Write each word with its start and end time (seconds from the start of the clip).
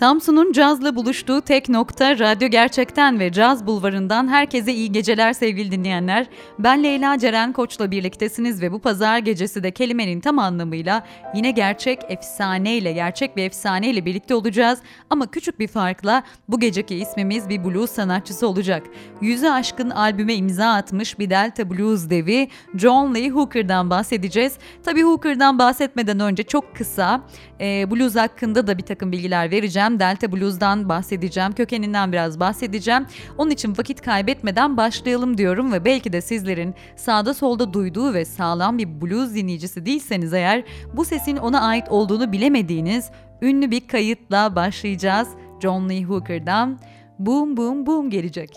Samsun'un 0.00 0.52
cazla 0.52 0.96
buluştuğu 0.96 1.40
tek 1.40 1.68
nokta 1.68 2.18
Radyo 2.18 2.48
Gerçekten 2.48 3.20
ve 3.20 3.32
Caz 3.32 3.66
Bulvarı'ndan 3.66 4.28
herkese 4.28 4.72
iyi 4.72 4.92
geceler 4.92 5.32
sevgili 5.32 5.70
dinleyenler. 5.70 6.26
Ben 6.58 6.84
Leyla 6.84 7.18
Ceren 7.18 7.52
Koç'la 7.52 7.90
birliktesiniz 7.90 8.62
ve 8.62 8.72
bu 8.72 8.78
pazar 8.78 9.18
gecesi 9.18 9.62
de 9.62 9.70
kelimenin 9.70 10.20
tam 10.20 10.38
anlamıyla 10.38 11.06
yine 11.34 11.50
gerçek 11.50 11.98
efsaneyle, 12.08 12.92
gerçek 12.92 13.36
bir 13.36 13.44
efsaneyle 13.44 14.04
birlikte 14.04 14.34
olacağız. 14.34 14.78
Ama 15.10 15.26
küçük 15.26 15.58
bir 15.60 15.68
farkla 15.68 16.22
bu 16.48 16.60
geceki 16.60 16.96
ismimiz 16.96 17.48
bir 17.48 17.64
blues 17.64 17.90
sanatçısı 17.90 18.46
olacak. 18.46 18.82
Yüzü 19.20 19.48
aşkın 19.48 19.90
albüme 19.90 20.34
imza 20.34 20.72
atmış 20.72 21.18
bir 21.18 21.30
Delta 21.30 21.70
Blues 21.70 22.10
devi 22.10 22.48
John 22.76 23.14
Lee 23.14 23.30
Hooker'dan 23.30 23.90
bahsedeceğiz. 23.90 24.58
Tabii 24.84 25.02
Hooker'dan 25.02 25.58
bahsetmeden 25.58 26.20
önce 26.20 26.42
çok 26.42 26.76
kısa 26.76 27.20
e, 27.60 27.90
blues 27.90 28.16
hakkında 28.16 28.66
da 28.66 28.78
bir 28.78 28.82
takım 28.82 29.12
bilgiler 29.12 29.50
vereceğim 29.50 29.89
bahsedeceğim. 29.90 30.00
Delta 30.00 30.32
Blues'dan 30.32 30.88
bahsedeceğim. 30.88 31.52
Kökeninden 31.52 32.12
biraz 32.12 32.40
bahsedeceğim. 32.40 33.06
Onun 33.38 33.50
için 33.50 33.78
vakit 33.78 34.00
kaybetmeden 34.00 34.76
başlayalım 34.76 35.38
diyorum 35.38 35.72
ve 35.72 35.84
belki 35.84 36.12
de 36.12 36.20
sizlerin 36.20 36.74
sağda 36.96 37.34
solda 37.34 37.72
duyduğu 37.72 38.14
ve 38.14 38.24
sağlam 38.24 38.78
bir 38.78 39.00
blues 39.00 39.34
dinleyicisi 39.34 39.86
değilseniz 39.86 40.32
eğer 40.32 40.64
bu 40.92 41.04
sesin 41.04 41.36
ona 41.36 41.60
ait 41.60 41.88
olduğunu 41.88 42.32
bilemediğiniz 42.32 43.10
ünlü 43.42 43.70
bir 43.70 43.88
kayıtla 43.88 44.56
başlayacağız. 44.56 45.28
John 45.62 45.88
Lee 45.88 46.02
Hooker'dan 46.02 46.78
Boom 47.18 47.56
Boom 47.56 47.86
Boom 47.86 48.10
gelecek. 48.10 48.50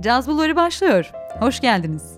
Caz 0.00 0.28
Bulvarı 0.28 0.56
başlıyor. 0.56 1.12
Hoş 1.40 1.60
geldiniz. 1.60 2.15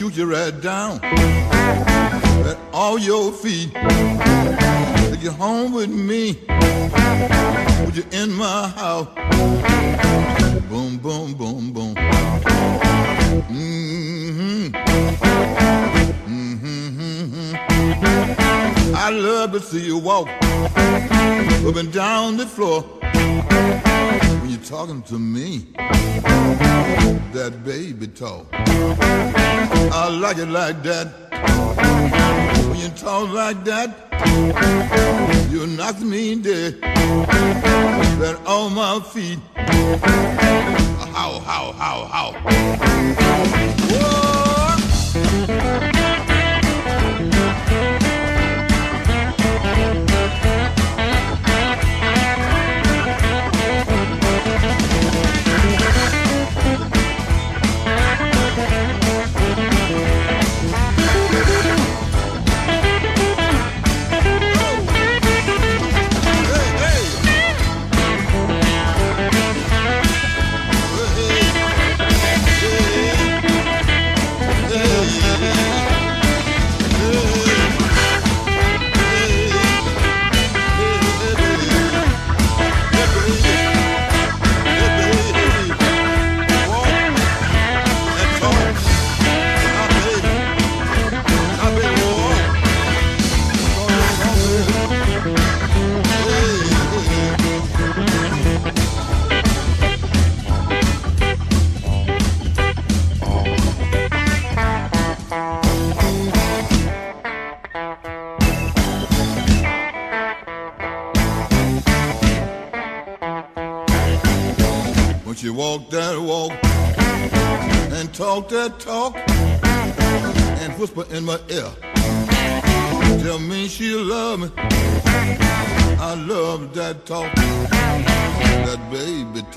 Right 0.00 0.60
down 0.62 0.98
at 1.04 2.56
all 2.72 2.98
your 2.98 3.32
feet. 3.32 3.70
Take 3.74 5.22
you 5.22 5.30
home 5.30 5.72
with 5.72 5.90
me. 5.90 6.38
Would 7.84 7.96
you 7.96 8.04
in 8.10 8.32
my 8.32 8.68
house? 8.68 9.08
Boom, 10.70 10.96
boom, 10.96 11.34
boom, 11.34 11.72
boom. 11.72 11.94
Mm-hmm. 13.50 14.68
Mm-hmm. 16.30 17.52
Mm-hmm. 17.52 18.94
I 18.96 19.10
love 19.10 19.52
to 19.52 19.60
see 19.60 19.84
you 19.84 19.98
walk 19.98 20.28
up 20.28 21.76
and 21.76 21.92
down 21.92 22.38
the 22.38 22.46
floor 22.46 22.84
talking 24.64 25.02
to 25.02 25.18
me. 25.18 25.66
That 27.32 27.62
baby 27.64 28.06
talk. 28.08 28.46
I 28.52 30.08
like 30.08 30.38
it 30.38 30.46
like 30.46 30.82
that. 30.82 31.08
When 32.68 32.78
you 32.78 32.88
talk 32.90 33.30
like 33.30 33.64
that, 33.64 33.90
you 35.50 35.66
knock 35.66 36.00
me 36.00 36.36
dead. 36.36 36.78
Right 38.20 38.36
on 38.46 38.74
my 38.74 39.00
feet. 39.00 39.38
How, 41.14 41.40
how, 41.40 41.72
how, 41.72 42.04
how. 42.06 42.32
Whoa! 43.90 44.29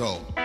Mexico. 0.03 0.43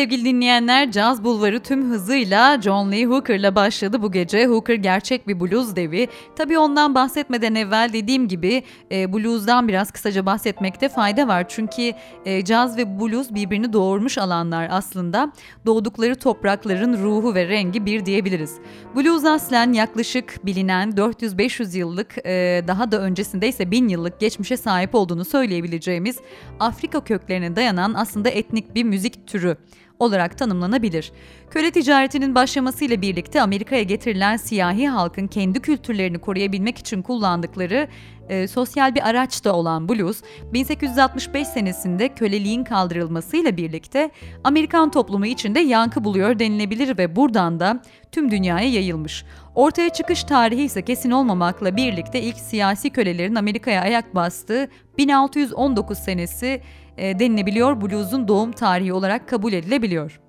Sevgili 0.00 0.24
dinleyenler, 0.24 0.90
Caz 0.90 1.24
Bulvarı 1.24 1.60
tüm 1.60 1.90
hızıyla 1.90 2.60
John 2.60 2.92
Lee 2.92 3.04
Hooker'la 3.04 3.54
başladı 3.54 4.02
bu 4.02 4.12
gece. 4.12 4.46
Hooker 4.46 4.74
gerçek 4.74 5.28
bir 5.28 5.40
blues 5.40 5.76
devi. 5.76 6.08
Tabii 6.36 6.58
ondan 6.58 6.94
bahsetmeden 6.94 7.54
evvel 7.54 7.90
dediğim 7.92 8.28
gibi 8.28 8.62
e, 8.92 9.12
blues'dan 9.12 9.68
biraz 9.68 9.90
kısaca 9.90 10.26
bahsetmekte 10.26 10.88
fayda 10.88 11.28
var. 11.28 11.44
Çünkü 11.48 11.92
e, 12.24 12.44
caz 12.44 12.76
ve 12.76 13.00
blues 13.00 13.30
birbirini 13.30 13.72
doğurmuş 13.72 14.18
alanlar 14.18 14.68
aslında. 14.70 15.32
Doğdukları 15.66 16.14
toprakların 16.14 17.02
ruhu 17.02 17.34
ve 17.34 17.48
rengi 17.48 17.86
bir 17.86 18.06
diyebiliriz. 18.06 18.54
Blues 18.96 19.24
aslen 19.24 19.72
yaklaşık 19.72 20.46
bilinen 20.46 20.90
400-500 20.90 21.78
yıllık 21.78 22.18
e, 22.26 22.62
daha 22.68 22.92
da 22.92 23.00
öncesinde 23.00 23.48
ise 23.48 23.70
1000 23.70 23.88
yıllık 23.88 24.20
geçmişe 24.20 24.56
sahip 24.56 24.94
olduğunu 24.94 25.24
söyleyebileceğimiz 25.24 26.18
Afrika 26.60 27.04
köklerine 27.04 27.56
dayanan 27.56 27.94
aslında 27.94 28.28
etnik 28.28 28.74
bir 28.74 28.84
müzik 28.84 29.26
türü 29.26 29.56
olarak 30.00 30.38
tanımlanabilir. 30.38 31.12
Köle 31.50 31.70
ticaretinin 31.70 32.34
başlamasıyla 32.34 33.02
birlikte 33.02 33.42
Amerika'ya 33.42 33.82
getirilen 33.82 34.36
siyahi 34.36 34.88
halkın 34.88 35.26
kendi 35.26 35.60
kültürlerini 35.60 36.18
koruyabilmek 36.18 36.78
için 36.78 37.02
kullandıkları 37.02 37.88
e, 38.28 38.48
sosyal 38.48 38.94
bir 38.94 39.08
araç 39.08 39.44
da 39.44 39.56
olan 39.56 39.88
blues, 39.88 40.22
1865 40.52 41.48
senesinde 41.48 42.08
köleliğin 42.08 42.64
kaldırılmasıyla 42.64 43.56
birlikte 43.56 44.10
Amerikan 44.44 44.90
toplumu 44.90 45.26
içinde 45.26 45.60
yankı 45.60 46.04
buluyor 46.04 46.38
denilebilir 46.38 46.98
ve 46.98 47.16
buradan 47.16 47.60
da 47.60 47.82
tüm 48.12 48.30
dünyaya 48.30 48.70
yayılmış. 48.70 49.24
Ortaya 49.54 49.90
çıkış 49.90 50.24
tarihi 50.24 50.62
ise 50.62 50.82
kesin 50.82 51.10
olmamakla 51.10 51.76
birlikte 51.76 52.22
ilk 52.22 52.36
siyasi 52.36 52.90
kölelerin 52.90 53.34
Amerika'ya 53.34 53.82
ayak 53.82 54.14
bastığı 54.14 54.68
1619 54.98 55.98
senesi 55.98 56.60
e, 56.96 57.18
denilebiliyor. 57.18 57.80
Blues'un 57.80 58.28
doğum 58.28 58.52
tarihi 58.52 58.92
olarak 58.92 59.28
kabul 59.28 59.52
edilebiliyor. 59.52 60.20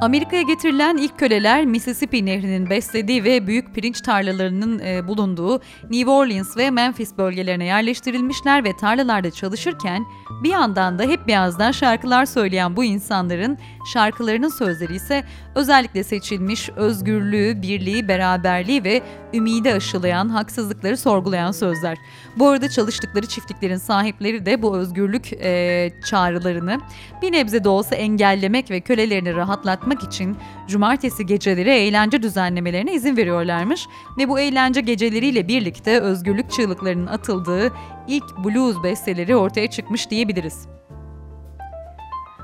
Amerika'ya 0.00 0.42
getirilen 0.42 0.96
ilk 0.96 1.18
köleler 1.18 1.64
Mississippi 1.64 2.26
Nehri'nin 2.26 2.70
beslediği 2.70 3.24
ve 3.24 3.46
büyük 3.46 3.74
pirinç 3.74 4.00
tarlalarının 4.00 4.78
e, 4.78 5.08
bulunduğu 5.08 5.60
New 5.90 6.10
Orleans 6.10 6.56
ve 6.56 6.70
Memphis 6.70 7.18
bölgelerine 7.18 7.64
yerleştirilmişler 7.64 8.64
ve 8.64 8.76
tarlalarda 8.76 9.30
çalışırken 9.30 10.04
bir 10.42 10.50
yandan 10.50 10.98
da 10.98 11.02
hep 11.02 11.26
beyazdan 11.26 11.72
şarkılar 11.72 12.26
söyleyen 12.26 12.76
bu 12.76 12.84
insanların 12.84 13.58
şarkılarının 13.92 14.48
sözleri 14.48 14.94
ise 14.94 15.24
özellikle 15.54 16.04
seçilmiş 16.04 16.68
özgürlüğü, 16.68 17.62
birliği, 17.62 18.08
beraberliği 18.08 18.84
ve 18.84 19.02
ümidi 19.34 19.72
aşılayan, 19.72 20.28
haksızlıkları 20.28 20.96
sorgulayan 20.96 21.52
sözler. 21.52 21.98
Bu 22.36 22.48
arada 22.48 22.68
çalıştıkları 22.68 23.26
çiftliklerin 23.26 23.76
sahipleri 23.76 24.46
de 24.46 24.62
bu 24.62 24.76
özgürlük 24.76 25.32
e, 25.32 25.90
çağrılarını 26.04 26.80
bir 27.22 27.32
nebze 27.32 27.64
de 27.64 27.68
olsa 27.68 27.96
engellemek 27.96 28.70
ve 28.70 28.80
kölelerini 28.80 29.34
rahatlatmak 29.34 30.02
için 30.02 30.36
cumartesi 30.68 31.26
geceleri 31.26 31.70
eğlence 31.70 32.22
düzenlemelerine 32.22 32.94
izin 32.94 33.16
veriyorlarmış 33.16 33.86
ve 34.18 34.28
bu 34.28 34.40
eğlence 34.40 34.80
geceleriyle 34.80 35.48
birlikte 35.48 36.00
özgürlük 36.00 36.50
çığlıklarının 36.50 37.06
atıldığı 37.06 37.72
ilk 38.08 38.38
blues 38.44 38.76
besteleri 38.82 39.36
ortaya 39.36 39.70
çıkmış 39.70 40.10
diyebiliriz. 40.10 40.79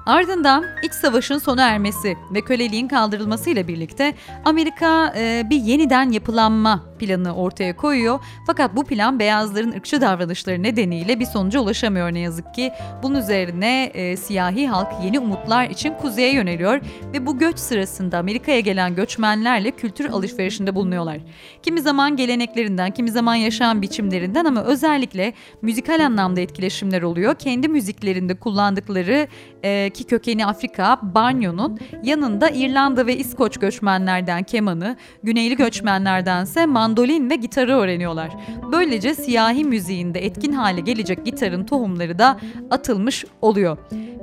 Ardından 0.06 0.64
iç 0.82 0.93
savaşın 0.93 1.38
sona 1.38 1.69
ermesi 1.69 2.17
ve 2.35 2.41
köleliğin 2.41 2.88
kaldırılmasıyla 2.88 3.69
birlikte 3.69 4.14
Amerika 4.44 5.14
e, 5.17 5.43
bir 5.50 5.56
yeniden 5.56 6.11
yapılanma 6.11 6.85
planı 6.99 7.35
ortaya 7.35 7.76
koyuyor. 7.76 8.20
Fakat 8.47 8.76
bu 8.76 8.85
plan 8.85 9.19
beyazların 9.19 9.73
ırkçı 9.73 10.00
davranışları 10.00 10.62
nedeniyle 10.62 11.20
bir 11.20 11.25
sonuca 11.25 11.61
ulaşamıyor 11.61 12.14
ne 12.14 12.19
yazık 12.19 12.55
ki. 12.55 12.73
Bunun 13.03 13.19
üzerine 13.19 13.85
e, 13.85 14.17
siyahi 14.17 14.69
halk 14.69 14.88
yeni 15.05 15.19
umutlar 15.19 15.70
için 15.70 15.94
kuzeye 15.94 16.32
yöneliyor 16.32 16.81
ve 17.12 17.26
bu 17.26 17.38
göç 17.38 17.58
sırasında 17.58 18.19
Amerika'ya 18.19 18.61
gelen 18.61 18.94
göçmenlerle 18.94 19.70
kültür 19.70 20.05
alışverişinde 20.05 20.75
bulunuyorlar. 20.75 21.19
Kimi 21.62 21.81
zaman 21.81 22.17
geleneklerinden, 22.17 22.91
kimi 22.91 23.11
zaman 23.11 23.35
yaşam 23.35 23.82
biçimlerinden 23.82 24.44
ama 24.44 24.62
özellikle 24.62 25.32
müzikal 25.62 26.05
anlamda 26.05 26.41
etkileşimler 26.41 27.03
oluyor. 27.03 27.35
Kendi 27.35 27.69
müziklerinde 27.69 28.35
kullandıkları 28.35 29.29
e, 29.64 29.91
ki 29.96 30.04
kökeni 30.04 30.46
Afrika, 30.46 31.00
banyo'nun 31.02 31.78
yanında 32.02 32.50
İrlanda 32.50 33.06
ve 33.06 33.16
İskoç 33.16 33.56
göçmenlerden 33.56 34.43
kemanı, 34.43 34.96
Güneyli 35.22 35.56
göçmenlerdense 35.56 36.66
mandolin 36.66 37.31
ve 37.31 37.37
gitarı 37.37 37.76
öğreniyorlar. 37.76 38.31
Böylece 38.72 39.14
siyahi 39.14 39.64
müziğinde 39.64 40.25
etkin 40.25 40.52
hale 40.52 40.81
gelecek 40.81 41.25
gitarın 41.25 41.64
tohumları 41.64 42.19
da 42.19 42.40
atılmış 42.70 43.25
oluyor. 43.43 43.78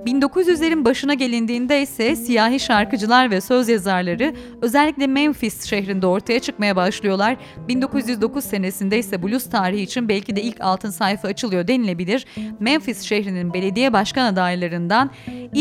1900'lerin 0.05 0.85
başına 0.85 1.13
gelindiğinde 1.13 1.81
ise 1.81 2.15
siyahi 2.15 2.59
şarkıcılar 2.59 3.31
ve 3.31 3.41
söz 3.41 3.69
yazarları 3.69 4.33
özellikle 4.61 5.07
Memphis 5.07 5.65
şehrinde 5.65 6.07
ortaya 6.07 6.39
çıkmaya 6.39 6.75
başlıyorlar. 6.75 7.37
1909 7.67 8.43
senesinde 8.43 8.99
ise 8.99 9.23
blues 9.23 9.49
tarihi 9.49 9.81
için 9.81 10.09
belki 10.09 10.35
de 10.35 10.41
ilk 10.41 10.61
altın 10.61 10.89
sayfa 10.89 11.27
açılıyor 11.27 11.67
denilebilir. 11.67 12.25
Memphis 12.59 13.01
şehrinin 13.01 13.53
belediye 13.53 13.93
başkan 13.93 14.33
adaylarından 14.33 15.11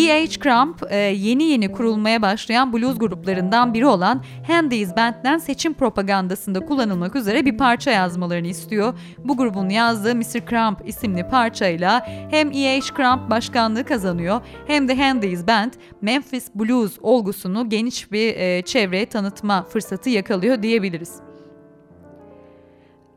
E.H. 0.09 0.39
Crump 0.39 0.83
e, 0.91 0.97
yeni 0.97 1.45
yeni 1.45 1.73
kurulmaya 1.73 2.23
başlayan 2.23 2.73
blues 2.73 2.99
gruplarından 2.99 3.75
biri 3.75 3.87
olan 3.87 4.25
Handy's 4.47 4.97
Band'den 4.97 5.39
seçim 5.39 5.75
propagandasında 5.75 6.61
kullanılmak 6.61 7.17
üzere 7.17 7.45
bir 7.47 7.57
parça 7.57 7.91
yazmalarını 7.91 8.47
istiyor. 8.47 8.95
Bu 9.25 9.37
grubun 9.37 9.69
yazdığı 9.69 10.15
Mr. 10.15 10.47
Crump 10.51 10.89
isimli 10.89 11.29
parçayla 11.29 12.07
hem 12.31 12.51
E.H. 12.53 12.95
Crump 12.97 13.31
başkanlığı 13.31 13.85
kazanıyor. 13.85 14.41
Hem 14.67 14.89
de 14.89 14.97
Handy's 14.97 15.47
Band 15.47 15.73
Memphis 16.01 16.55
Blues 16.55 16.99
olgusunu 17.03 17.69
geniş 17.69 18.13
bir 18.13 18.37
e, 18.37 18.63
çevreye 18.63 19.07
tanıtma 19.07 19.63
fırsatı 19.63 20.11
yakalıyor 20.11 20.63
diyebiliriz. 20.63 21.32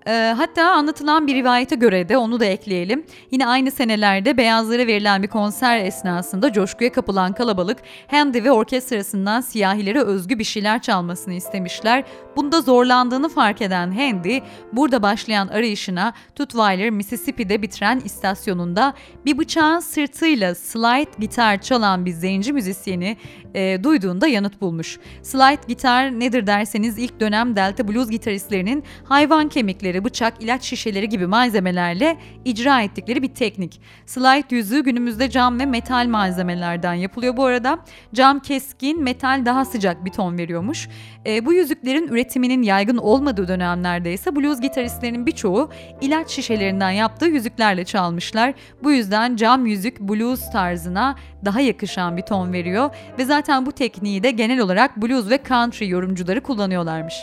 E, 0.07 0.33
hatta 0.37 0.71
anlatılan 0.71 1.27
bir 1.27 1.35
rivayete 1.35 1.75
göre 1.75 2.09
de 2.09 2.17
onu 2.17 2.39
da 2.39 2.45
ekleyelim. 2.45 3.05
Yine 3.31 3.47
aynı 3.47 3.71
senelerde 3.71 4.37
beyazlara 4.37 4.87
verilen 4.87 5.23
bir 5.23 5.27
konser 5.27 5.79
esnasında 5.79 6.53
coşkuya 6.53 6.91
kapılan 6.91 7.33
kalabalık 7.33 7.77
Handy 8.07 8.43
ve 8.43 8.51
orkestrasından 8.51 9.41
siyahilere 9.41 10.01
özgü 10.01 10.39
bir 10.39 10.43
şeyler 10.43 10.81
çalmasını 10.81 11.33
istemişler. 11.33 12.03
Bunda 12.35 12.61
zorlandığını 12.61 13.29
fark 13.29 13.61
eden 13.61 13.91
Handy, 13.91 14.39
burada 14.73 15.01
başlayan 15.01 15.47
arayışına 15.47 16.13
Tutwiler, 16.35 16.89
Mississippi'de 16.89 17.61
bitiren 17.61 17.99
istasyonunda 17.99 18.93
bir 19.25 19.37
bıçağın 19.37 19.79
sırtıyla 19.79 20.55
slide 20.55 21.11
gitar 21.19 21.61
çalan 21.61 22.05
bir 22.05 22.11
zenci 22.11 22.53
müzisyeni 22.53 23.17
e, 23.55 23.83
duyduğunda 23.83 24.27
yanıt 24.27 24.61
bulmuş. 24.61 24.99
Slide 25.21 25.67
gitar 25.67 26.19
nedir 26.19 26.47
derseniz 26.47 26.97
ilk 26.97 27.19
dönem 27.19 27.55
Delta 27.55 27.87
Blues 27.87 28.09
gitaristlerinin 28.09 28.83
hayvan 29.03 29.49
kemikleri, 29.49 29.94
bıçak, 30.03 30.43
ilaç 30.43 30.63
şişeleri 30.63 31.09
gibi 31.09 31.27
malzemelerle 31.27 32.17
icra 32.45 32.81
ettikleri 32.81 33.21
bir 33.21 33.33
teknik. 33.33 33.81
Slide 34.05 34.55
yüzüğü 34.55 34.83
günümüzde 34.83 35.29
cam 35.29 35.59
ve 35.59 35.65
metal 35.65 36.07
malzemelerden 36.07 36.93
yapılıyor 36.93 37.37
bu 37.37 37.45
arada. 37.45 37.79
Cam 38.13 38.39
keskin, 38.39 39.03
metal 39.03 39.45
daha 39.45 39.65
sıcak 39.65 40.05
bir 40.05 40.11
ton 40.11 40.37
veriyormuş. 40.37 40.89
E, 41.25 41.45
bu 41.45 41.53
yüzüklerin 41.53 42.07
üretiminin 42.07 42.63
yaygın 42.63 42.97
olmadığı 42.97 43.47
dönemlerde 43.47 44.13
ise 44.13 44.35
blues 44.35 44.61
gitaristlerinin 44.61 45.25
birçoğu 45.25 45.69
ilaç 46.01 46.29
şişelerinden 46.29 46.91
yaptığı 46.91 47.25
yüzüklerle 47.25 47.85
çalmışlar. 47.85 48.53
Bu 48.83 48.91
yüzden 48.91 49.35
cam 49.35 49.65
yüzük 49.65 49.99
blues 49.99 50.51
tarzına 50.51 51.15
daha 51.45 51.61
yakışan 51.61 52.17
bir 52.17 52.21
ton 52.21 52.53
veriyor 52.53 52.89
ve 53.19 53.25
zaten 53.25 53.65
bu 53.65 53.71
tekniği 53.71 54.23
de 54.23 54.31
genel 54.31 54.59
olarak 54.59 54.97
blues 55.01 55.29
ve 55.29 55.39
country 55.47 55.89
yorumcuları 55.89 56.41
kullanıyorlarmış. 56.43 57.15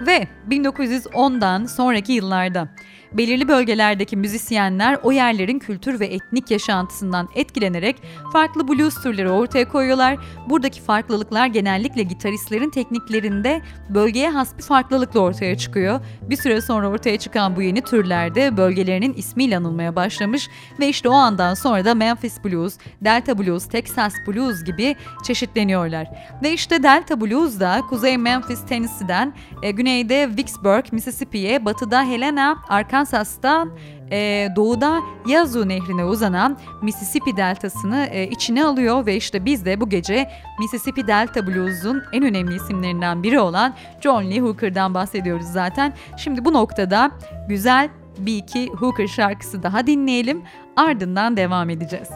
Ve 0.00 0.28
1910'dan 0.50 1.66
sonraki 1.66 2.12
yıllarda 2.12 2.68
Belirli 3.16 3.48
bölgelerdeki 3.48 4.16
müzisyenler 4.16 4.98
o 5.02 5.12
yerlerin 5.12 5.58
kültür 5.58 6.00
ve 6.00 6.06
etnik 6.06 6.50
yaşantısından 6.50 7.28
etkilenerek 7.34 7.96
farklı 8.32 8.68
blues 8.68 9.02
türleri 9.02 9.30
ortaya 9.30 9.68
koyuyorlar. 9.68 10.16
Buradaki 10.48 10.80
farklılıklar 10.80 11.46
genellikle 11.46 12.02
gitaristlerin 12.02 12.70
tekniklerinde 12.70 13.62
bölgeye 13.88 14.30
has 14.30 14.58
bir 14.58 14.62
farklılıkla 14.62 15.20
ortaya 15.20 15.58
çıkıyor. 15.58 16.00
Bir 16.22 16.36
süre 16.36 16.60
sonra 16.60 16.88
ortaya 16.88 17.18
çıkan 17.18 17.56
bu 17.56 17.62
yeni 17.62 17.80
türlerde 17.80 18.56
bölgelerinin 18.56 19.14
ismiyle 19.14 19.56
anılmaya 19.56 19.96
başlamış 19.96 20.48
ve 20.80 20.88
işte 20.88 21.08
o 21.08 21.14
andan 21.14 21.54
sonra 21.54 21.84
da 21.84 21.94
Memphis 21.94 22.44
Blues, 22.44 22.78
Delta 23.00 23.38
Blues, 23.38 23.68
Texas 23.68 24.14
Blues 24.26 24.64
gibi 24.64 24.96
çeşitleniyorlar. 25.24 26.08
Ve 26.42 26.52
işte 26.52 26.82
Delta 26.82 27.20
Blues 27.20 27.60
da 27.60 27.82
Kuzey 27.88 28.18
Memphis, 28.18 28.66
Tennessee'den, 28.66 29.34
e, 29.62 29.70
güneyde 29.70 30.36
Vicksburg, 30.36 30.84
Mississippi'ye, 30.92 31.64
batıda 31.64 32.04
Helena, 32.04 32.58
Arkansas 32.68 33.05
Arkansas'tan 33.06 33.70
e, 34.10 34.48
doğuda 34.56 35.00
Yazoo 35.26 35.68
Nehri'ne 35.68 36.04
uzanan 36.04 36.58
Mississippi 36.82 37.36
Deltası'nı 37.36 38.06
e, 38.10 38.28
içine 38.28 38.64
alıyor 38.64 39.06
ve 39.06 39.16
işte 39.16 39.44
biz 39.44 39.64
de 39.64 39.80
bu 39.80 39.88
gece 39.88 40.30
Mississippi 40.58 41.06
Delta 41.06 41.46
Blues'un 41.46 42.02
en 42.12 42.22
önemli 42.22 42.54
isimlerinden 42.54 43.22
biri 43.22 43.40
olan 43.40 43.74
John 44.00 44.30
Lee 44.30 44.40
Hooker'dan 44.40 44.94
bahsediyoruz 44.94 45.46
zaten. 45.46 45.92
Şimdi 46.16 46.44
bu 46.44 46.52
noktada 46.52 47.10
güzel 47.48 47.88
bir 48.18 48.36
iki 48.36 48.70
Hooker 48.70 49.06
şarkısı 49.06 49.62
daha 49.62 49.86
dinleyelim 49.86 50.42
ardından 50.76 51.36
devam 51.36 51.70
edeceğiz. 51.70 52.08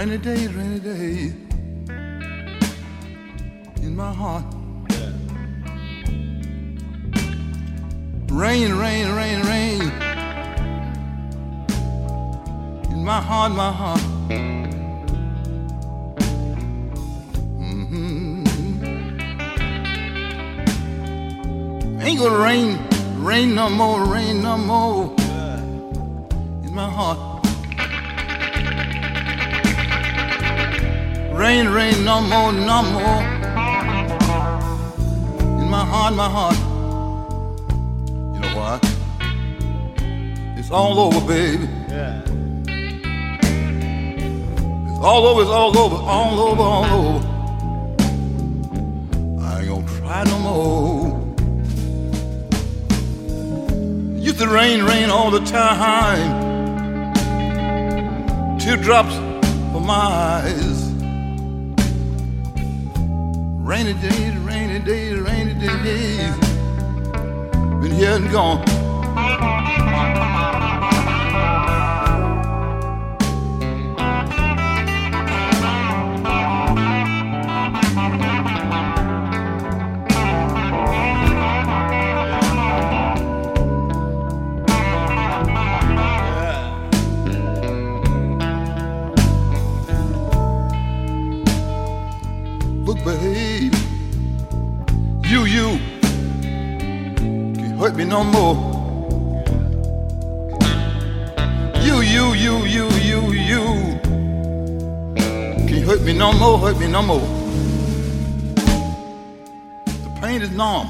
Rainy 0.00 0.16
days, 0.16 0.48
rainy 0.54 0.80
days 0.80 1.34
in 3.82 3.94
my 3.94 4.10
heart. 4.14 4.44
Rain, 8.30 8.72
rain, 8.78 9.14
rain, 9.14 9.42
rain 9.42 9.82
in 12.90 13.04
my 13.04 13.20
heart, 13.20 13.52
my 13.52 13.70
heart. 13.70 14.00
Mm-hmm. 17.60 18.46
Ain't 22.00 22.18
gonna 22.18 22.38
rain, 22.38 22.78
rain 23.22 23.54
no 23.54 23.68
more, 23.68 24.06
rain 24.06 24.40
no 24.42 24.56
more 24.56 25.14
in 26.64 26.74
my 26.74 26.88
heart. 26.88 27.29
Rain, 31.40 31.70
rain 31.70 32.04
no 32.04 32.20
more, 32.20 32.52
no 32.52 32.82
more 32.82 33.22
in 35.58 35.68
my 35.70 35.84
heart, 35.86 36.14
my 36.14 36.28
heart. 36.28 36.58
You 38.34 38.40
know 38.40 38.52
what? 38.60 38.84
It's 40.58 40.70
all 40.70 40.98
over, 41.00 41.20
baby. 41.26 41.66
Yeah. 41.88 42.20
It's 44.86 45.00
all 45.00 45.26
over, 45.28 45.40
it's 45.40 45.50
all 45.50 45.78
over, 45.78 45.96
all 45.96 46.40
over, 46.40 46.62
all 46.62 46.84
over. 46.84 47.26
I 49.42 49.60
ain't 49.60 49.68
gonna 49.70 49.86
try 49.98 50.24
no 50.24 50.38
more. 50.40 51.18
Used 54.18 54.40
to 54.40 54.46
rain, 54.46 54.82
rain 54.82 55.08
all 55.08 55.30
the 55.30 55.40
time. 55.40 56.28
Teardrops 58.58 59.14
for 59.72 59.80
my 59.80 59.94
eyes. 59.94 60.79
Rainy 63.70 63.92
days, 63.92 64.36
rainy 64.38 64.80
days, 64.80 65.16
rainy 65.20 65.54
days. 65.54 66.36
Been 67.80 67.92
here 67.92 68.16
and 68.16 68.28
gone. 68.32 68.89
Me 98.00 98.06
no 98.06 98.24
more. 98.24 98.54
You, 101.82 102.00
you, 102.00 102.32
you, 102.32 102.64
you, 102.64 102.88
you, 103.08 103.32
you 103.32 103.62
can't 105.68 105.84
hurt 105.84 106.00
me 106.02 106.14
no 106.14 106.32
more, 106.32 106.58
hurt 106.58 106.78
me 106.78 106.86
no 106.86 107.02
more. 107.02 107.20
The 109.84 110.18
pain 110.22 110.40
is 110.40 110.50
numb. 110.50 110.88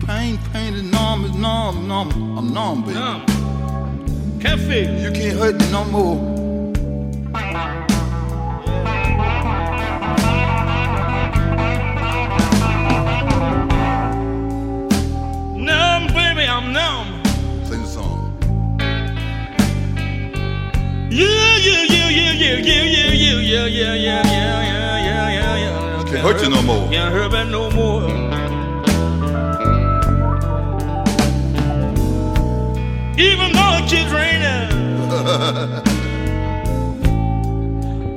The 0.00 0.06
pain, 0.06 0.38
pain 0.52 0.74
is 0.74 0.82
numb, 0.82 1.24
is 1.24 1.34
numb, 1.36 1.86
numb. 1.86 2.10
I'm 2.36 2.52
numb, 2.52 2.82
baby. 2.82 2.94
Numb. 2.94 4.40
Can't 4.40 4.60
feel. 4.60 4.90
You 4.98 5.12
can't 5.12 5.38
hurt 5.38 5.54
me 5.60 5.70
no 5.70 5.84
more. 5.84 6.31
Yeah, 22.64 22.82
yeah, 22.82 23.12
yeah, 23.12 23.38
yeah, 23.38 23.66
yeah, 23.66 23.94
yeah, 23.94 24.22
yeah, 24.24 24.62
yeah, 24.62 24.98
yeah, 24.98 25.28
yeah, 25.28 25.56
yeah. 25.56 26.04
Can't 26.04 26.18
hurt 26.18 26.42
you 26.42 26.50
no 26.50 26.62
more. 26.62 26.88
Can't 26.90 27.12
hurt 27.12 27.32
me 27.32 27.50
no 27.50 27.70
more. 27.70 28.02
Even 33.18 33.52
though 33.52 33.78
it 33.78 33.86
keeps 33.88 34.10
raining, 34.12 34.70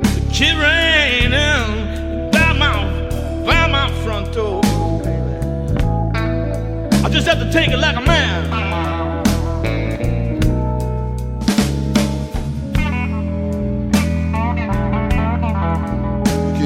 it 0.05 0.33
keep 0.33 0.55
raining 0.57 2.31
by 2.31 2.53
my, 2.53 2.73
by 3.45 3.67
my 3.67 3.91
front 4.03 4.33
door. 4.33 4.61
I 7.03 7.09
just 7.09 7.27
have 7.27 7.39
to 7.39 7.51
take 7.51 7.69
it 7.69 7.77
like 7.77 7.95
a 7.95 8.01
man. 8.01 8.64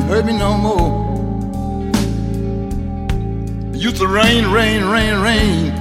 Hurt 0.09 0.25
me 0.25 0.33
no 0.33 0.57
more. 0.57 0.89
It 3.75 3.79
used 3.79 3.97
to 3.97 4.07
rain, 4.07 4.51
rain, 4.51 4.83
rain, 4.85 5.21
rain. 5.21 5.71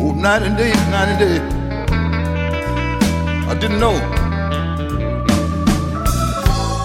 Oh, 0.00 0.10
night 0.10 0.42
and 0.42 0.56
day, 0.56 0.72
night 0.90 1.08
and 1.12 1.18
day. 1.20 1.38
I 3.48 3.54
didn't 3.54 3.78
know. 3.78 3.96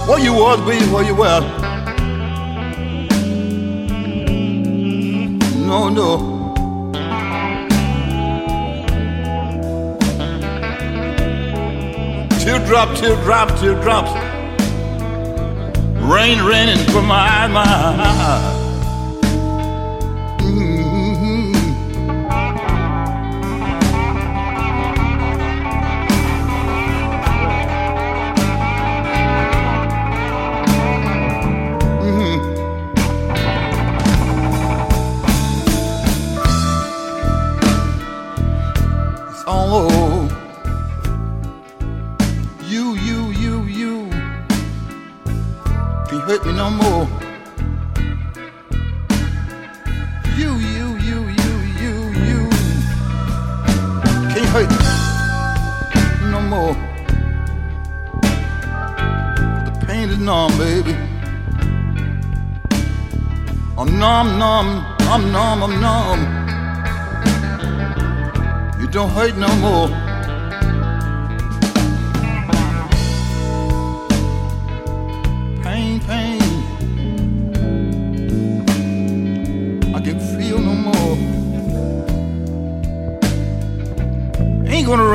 Where 0.07 0.19
you 0.19 0.33
was, 0.33 0.59
baby, 0.67 0.85
where 0.91 1.03
you 1.03 1.15
were. 1.15 1.41
No, 5.65 5.89
no. 5.89 6.53
Teardrop, 12.39 12.95
teardrop, 12.95 13.59
teardrops. 13.59 14.26
Rain 16.07 16.41
raining 16.41 16.77
from 16.87 17.05
my 17.05 17.47
my 17.47 17.63
eye. 17.65 18.66
Hurt 46.27 46.45
me 46.45 46.51
no 46.51 46.69
more. 46.69 47.07
You, 50.35 50.49
you, 50.57 50.97
you, 51.07 51.19
you, 51.39 51.51
you, 51.81 51.93
you 52.27 52.39
can't 54.33 54.49
hurt 54.51 54.69
me 56.21 56.27
no 56.29 56.41
more. 56.41 56.75
The 59.63 59.71
pain 59.87 60.09
is 60.09 60.17
numb, 60.17 60.51
baby. 60.57 60.93
I'm 63.77 63.97
numb, 63.97 64.37
numb, 64.37 64.85
I'm 64.99 65.31
numb, 65.31 65.63
I'm 65.63 65.79
numb. 65.79 66.21
You 68.81 68.87
don't 68.89 69.11
hurt 69.11 69.37
no 69.37 69.47
more. 69.57 70.06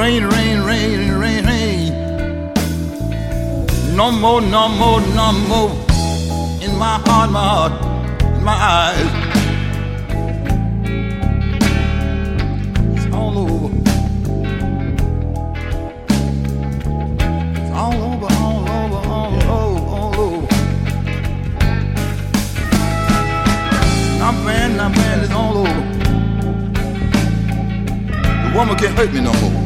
Rain, 0.02 0.24
rain, 0.24 0.62
rain, 0.62 1.12
rain, 1.12 1.46
rain. 1.46 1.92
No 3.94 4.10
more, 4.10 4.40
no 4.40 4.68
more, 4.68 5.00
no 5.18 5.32
more. 5.50 5.70
In 6.60 6.76
my 6.76 6.94
heart, 7.06 7.30
my 7.30 7.44
heart, 7.52 7.72
in 8.36 8.42
my 8.42 8.58
eyes. 8.80 9.10
It's 12.96 13.06
all 13.14 13.38
over. 13.42 13.68
It's 17.60 17.72
all 17.82 17.98
over, 18.10 18.28
all 18.42 18.68
over, 18.76 19.00
all 19.14 19.32
over, 19.54 19.84
all 19.98 20.20
over. 20.20 20.46
I'm 24.26 24.36
man, 24.44 24.80
I'm 24.80 24.92
man, 24.92 25.20
it's 25.20 25.32
all 25.32 25.58
over. 25.58 25.82
The 28.42 28.50
woman 28.56 28.76
can't 28.76 28.98
hurt 28.98 29.12
me 29.12 29.20
no 29.20 29.32
more. 29.34 29.61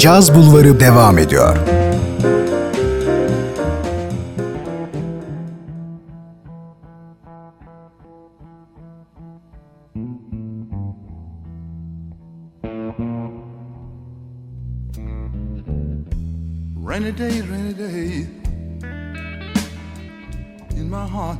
Caz 0.00 0.34
Bulvarı 0.34 0.80
devam 0.80 1.18
ediyor. 1.18 1.56
Rainy 16.88 17.18
days, 17.18 17.48
rainy 17.50 17.78
days 17.78 18.26
in 20.76 20.90
my 20.90 20.96
heart. 20.96 21.38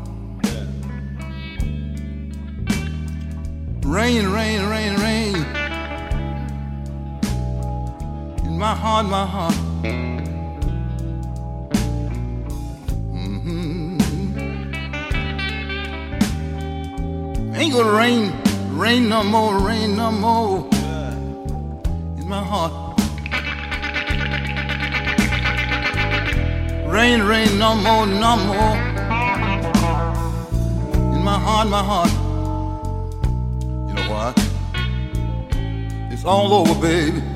Rain, 3.84 4.32
rain, 4.34 4.70
rain, 4.70 5.00
rain 5.00 5.09
my 8.60 8.74
heart, 8.74 9.06
my 9.06 9.24
heart. 9.24 9.54
Mhm. 13.14 13.98
Ain't 17.56 17.72
gonna 17.72 17.90
rain, 17.90 18.34
rain 18.76 19.08
no 19.08 19.24
more, 19.24 19.58
rain 19.58 19.96
no 19.96 20.12
more 20.12 20.68
in 22.18 22.28
my 22.28 22.44
heart. 22.52 22.72
Rain, 26.86 27.22
rain, 27.22 27.58
no 27.58 27.74
more, 27.86 28.04
no 28.04 28.32
more. 28.50 28.76
In 31.14 31.22
my 31.24 31.38
heart, 31.46 31.68
my 31.68 31.82
heart. 31.90 32.12
You 33.88 33.94
know 33.94 34.06
why? 34.12 34.34
It's 36.12 36.26
all 36.26 36.52
over, 36.52 36.74
baby. 36.74 37.29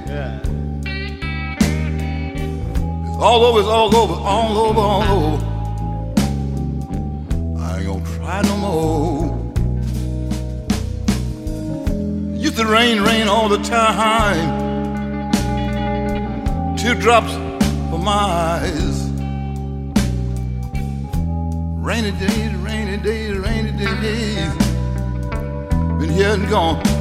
All 3.24 3.42
over, 3.42 3.60
it's 3.60 3.68
all 3.68 3.96
over, 3.96 4.12
all 4.12 4.58
over, 4.58 4.80
all 4.80 5.02
over. 5.02 5.44
I 7.58 7.78
ain't 7.78 7.86
gonna 7.86 8.16
try 8.16 8.42
no 8.42 8.56
more. 8.58 9.34
Used 12.36 12.58
to 12.58 12.66
rain, 12.66 13.00
rain 13.00 13.26
all 13.26 13.48
the 13.48 13.62
time. 13.62 14.62
Teardrops 16.76 17.32
for 17.88 17.98
my 17.98 18.12
eyes. 18.12 19.08
Rainy 21.80 22.10
days, 22.10 22.54
rainy 22.56 22.98
days, 22.98 23.38
rainy 23.38 23.72
days. 23.72 24.52
Been 25.98 26.10
here 26.10 26.34
and 26.34 26.46
gone. 26.50 26.93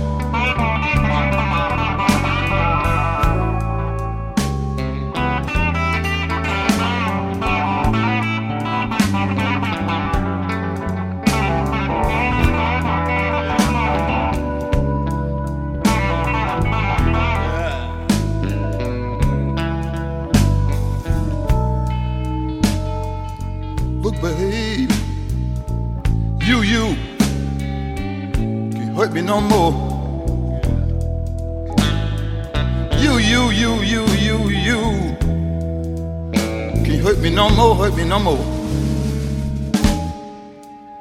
Me 29.14 29.22
no 29.22 29.40
more. 29.40 29.72
You, 32.98 33.18
you, 33.20 33.52
you, 33.52 33.76
you, 33.82 34.08
you, 34.08 34.50
you 34.50 35.16
can't 36.84 37.02
hurt 37.04 37.20
me 37.20 37.30
no 37.30 37.50
more, 37.50 37.76
hurt 37.76 37.96
me 37.96 38.06
no 38.06 38.18
more. 38.18 38.38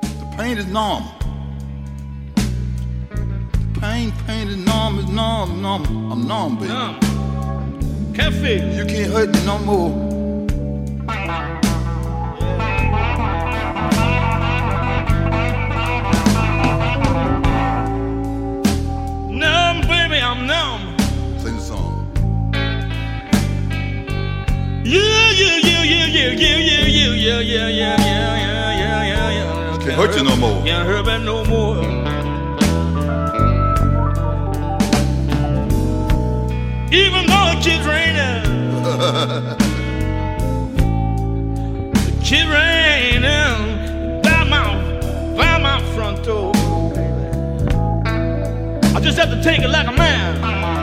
The 0.02 0.34
pain 0.36 0.58
is 0.58 0.66
numb. 0.66 1.08
The 2.34 3.80
pain, 3.80 4.12
pain 4.26 4.48
is 4.48 4.56
numb, 4.56 4.98
is 4.98 5.08
numb, 5.08 5.62
numb. 5.62 6.12
I'm 6.12 6.26
numb, 6.26 6.56
baby. 6.56 6.68
Numb. 6.68 8.12
Can't 8.12 8.34
feel. 8.34 8.74
You 8.74 8.84
can't 8.84 9.10
hurt 9.10 9.32
me 9.32 9.46
no 9.46 9.58
more. 9.60 10.11
Yeah, 26.22 26.56
yeah, 26.56 26.56
yeah, 26.56 26.86
yeah, 26.86 27.12
yeah, 27.12 27.40
yeah, 27.40 27.68
yeah, 27.68 27.68
yeah, 27.68 27.96
yeah, 27.96 27.96
yeah, 27.96 28.72
yeah, 28.72 28.72
yeah, 28.72 29.02
yeah, 29.02 29.30
yeah. 29.30 29.78
Can't 29.78 29.94
hurt 29.94 30.16
you 30.16 30.22
no 30.24 30.36
more. 30.36 30.62
Can't 30.64 30.86
hurt 30.86 31.06
me 31.06 31.24
no 31.24 31.44
more. 31.44 31.76
Even 36.92 37.26
though 37.26 37.50
it 37.52 37.60
keeps 37.62 37.86
raining, 37.86 38.44
it 41.96 42.22
keep 42.22 42.46
raining 42.48 44.22
by 44.22 44.44
my, 44.44 44.62
by 45.36 45.58
my 45.58 45.80
front 45.94 46.22
door. 46.24 46.52
I 48.94 49.00
just 49.00 49.18
have 49.18 49.30
to 49.30 49.42
take 49.42 49.60
it 49.60 49.68
like 49.68 49.88
a 49.88 49.92
man. 49.92 50.81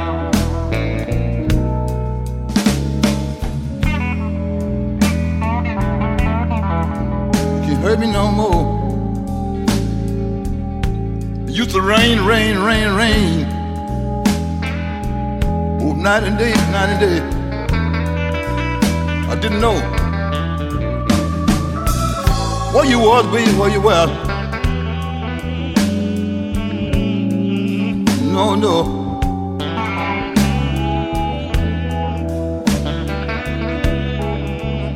Hurt 7.81 7.99
me 7.99 8.11
no 8.11 8.29
more. 8.29 8.79
Used 11.47 11.71
to 11.71 11.81
rain, 11.81 12.25
rain, 12.25 12.59
rain, 12.59 12.93
rain. 12.93 13.45
Oh, 15.81 15.93
night 15.93 16.23
and 16.23 16.37
day, 16.37 16.53
night 16.71 16.89
and 16.89 16.99
day. 16.99 17.19
I 19.29 19.35
didn't 19.35 19.61
know. 19.61 19.79
Where 22.73 22.85
you 22.85 22.99
was, 22.99 23.25
baby, 23.27 23.51
where 23.57 23.69
you 23.69 23.81
were. 23.81 24.07
No, 28.31 28.55
no. 28.55 28.99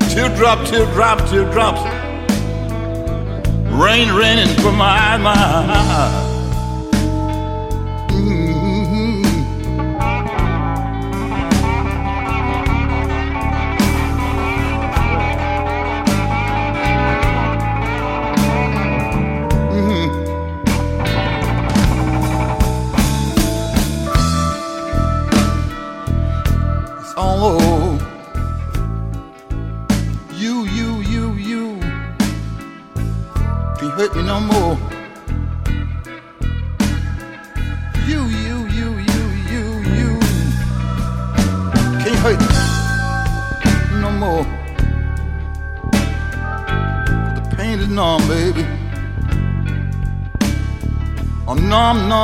Teardrop, 0.09 0.67
teardrop, 0.67 1.27
teardrops. 1.29 2.02
Rain 3.83 4.13
raining 4.13 4.47
from 4.61 4.77
my 4.77 5.17
my 5.17 5.33
eye. 5.33 6.22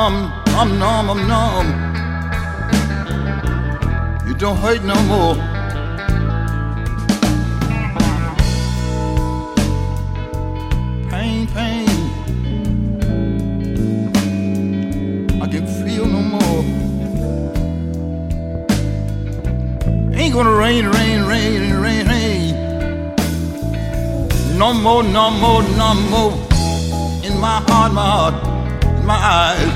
numb, 0.00 0.32
I'm 0.60 0.78
numb, 0.78 1.10
I'm 1.12 1.22
numb. 1.32 1.68
You 4.26 4.34
don't 4.34 4.56
hurt 4.56 4.82
no 4.92 4.98
more. 5.12 5.34
Pain, 11.10 11.46
pain. 11.56 11.88
I 15.42 15.46
can 15.52 15.66
feel 15.80 16.06
no 16.16 16.20
more. 16.34 16.62
Ain't 20.18 20.32
gonna 20.34 20.56
rain, 20.64 20.86
rain, 20.96 21.18
rain, 21.32 21.60
rain, 21.84 22.04
rain. 22.12 22.54
No 24.56 24.72
more, 24.72 25.02
no 25.02 25.30
more, 25.42 25.62
no 25.82 25.94
more. 26.12 26.32
In 27.26 27.34
my 27.38 27.56
heart, 27.66 27.92
my 27.92 28.10
heart 28.16 28.49
my 29.10 29.16
eyes. 29.16 29.72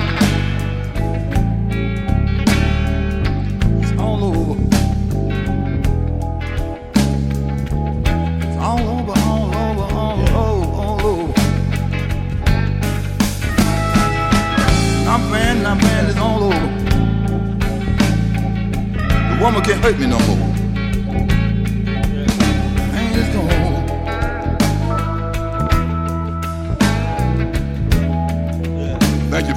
It's 3.83 3.93
all 3.99 4.21
over. 4.31 4.55
It's 8.47 8.59
all 8.69 8.85
over, 8.97 9.15
all 9.29 9.45
over, 9.63 9.87
all 10.01 10.19
over, 10.31 10.73
all 10.83 11.07
over. 11.07 11.33
I'm 15.13 15.23
bad, 15.33 15.67
I'm 15.67 16.09
it's 16.09 16.19
all 16.19 16.45
over. 16.45 16.67
The 19.31 19.37
woman 19.43 19.63
can't 19.65 19.83
hurt 19.85 19.99
me 19.99 20.07
no 20.07 20.19
more. 20.29 20.54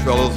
Fellas. 0.07 0.36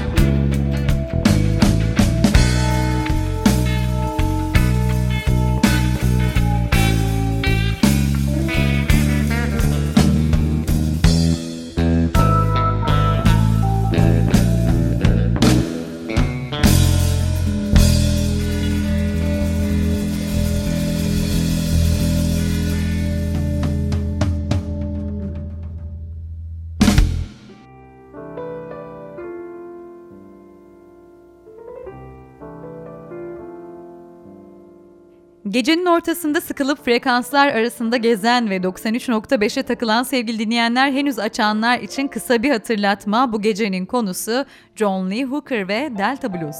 Gecenin 35.51 35.87
ortasında 35.87 36.41
sıkılıp 36.41 36.85
frekanslar 36.85 37.49
arasında 37.49 37.97
gezen 37.97 38.51
ve 38.51 38.57
93.5'e 38.57 39.63
takılan 39.63 40.03
sevgili 40.03 40.39
dinleyenler 40.39 40.93
henüz 40.93 41.19
açanlar 41.19 41.79
için 41.79 42.09
kısa 42.09 42.43
bir 42.43 42.51
hatırlatma. 42.51 43.33
Bu 43.33 43.43
gecenin 43.43 43.87
konusu 43.87 44.45
John 44.77 45.11
Lee 45.11 45.25
Hooker 45.25 45.69
ve 45.69 45.91
Delta 45.99 46.35
Blues. 46.35 46.57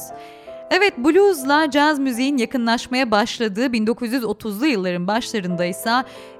Evet 0.73 0.97
bluesla 0.97 1.71
caz 1.71 1.99
müziğin 1.99 2.37
yakınlaşmaya 2.37 3.11
başladığı 3.11 3.65
1930'lu 3.65 4.65
yılların 4.65 5.07
başlarında 5.07 5.65
ise 5.65 5.91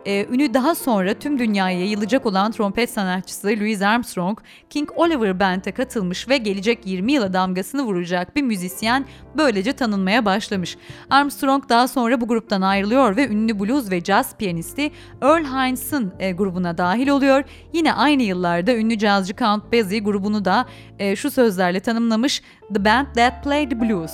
e, 0.05 0.25
ünü 0.25 0.53
daha 0.53 0.75
sonra 0.75 1.13
tüm 1.13 1.39
dünyaya 1.39 1.79
yayılacak 1.79 2.25
olan 2.25 2.51
trompet 2.51 2.89
sanatçısı 2.89 3.47
Louis 3.47 3.81
Armstrong, 3.81 4.39
King 4.69 4.89
Oliver 4.95 5.39
Band'e 5.39 5.71
katılmış 5.71 6.29
ve 6.29 6.37
gelecek 6.37 6.87
20 6.87 7.11
yıla 7.11 7.33
damgasını 7.33 7.83
vuracak 7.83 8.35
bir 8.35 8.41
müzisyen 8.41 9.05
böylece 9.37 9.73
tanınmaya 9.73 10.25
başlamış. 10.25 10.77
Armstrong 11.09 11.69
daha 11.69 11.87
sonra 11.87 12.21
bu 12.21 12.27
gruptan 12.27 12.61
ayrılıyor 12.61 13.15
ve 13.15 13.27
ünlü 13.27 13.59
blues 13.59 13.91
ve 13.91 14.03
caz 14.03 14.37
piyanisti 14.37 14.91
Earl 15.21 15.43
Hines'ın 15.43 16.13
e, 16.19 16.31
grubuna 16.31 16.77
dahil 16.77 17.07
oluyor. 17.07 17.43
Yine 17.73 17.93
aynı 17.93 18.23
yıllarda 18.23 18.75
ünlü 18.75 18.97
cazcı 18.97 19.35
Count 19.35 19.73
Basie 19.73 19.99
grubunu 19.99 20.45
da 20.45 20.65
e, 21.01 21.15
şu 21.15 21.31
sözlerle 21.31 21.79
tanımlamış 21.79 22.41
The 22.73 22.85
Band 22.85 23.07
That 23.15 23.43
Played 23.43 23.71
Blues. 23.71 24.11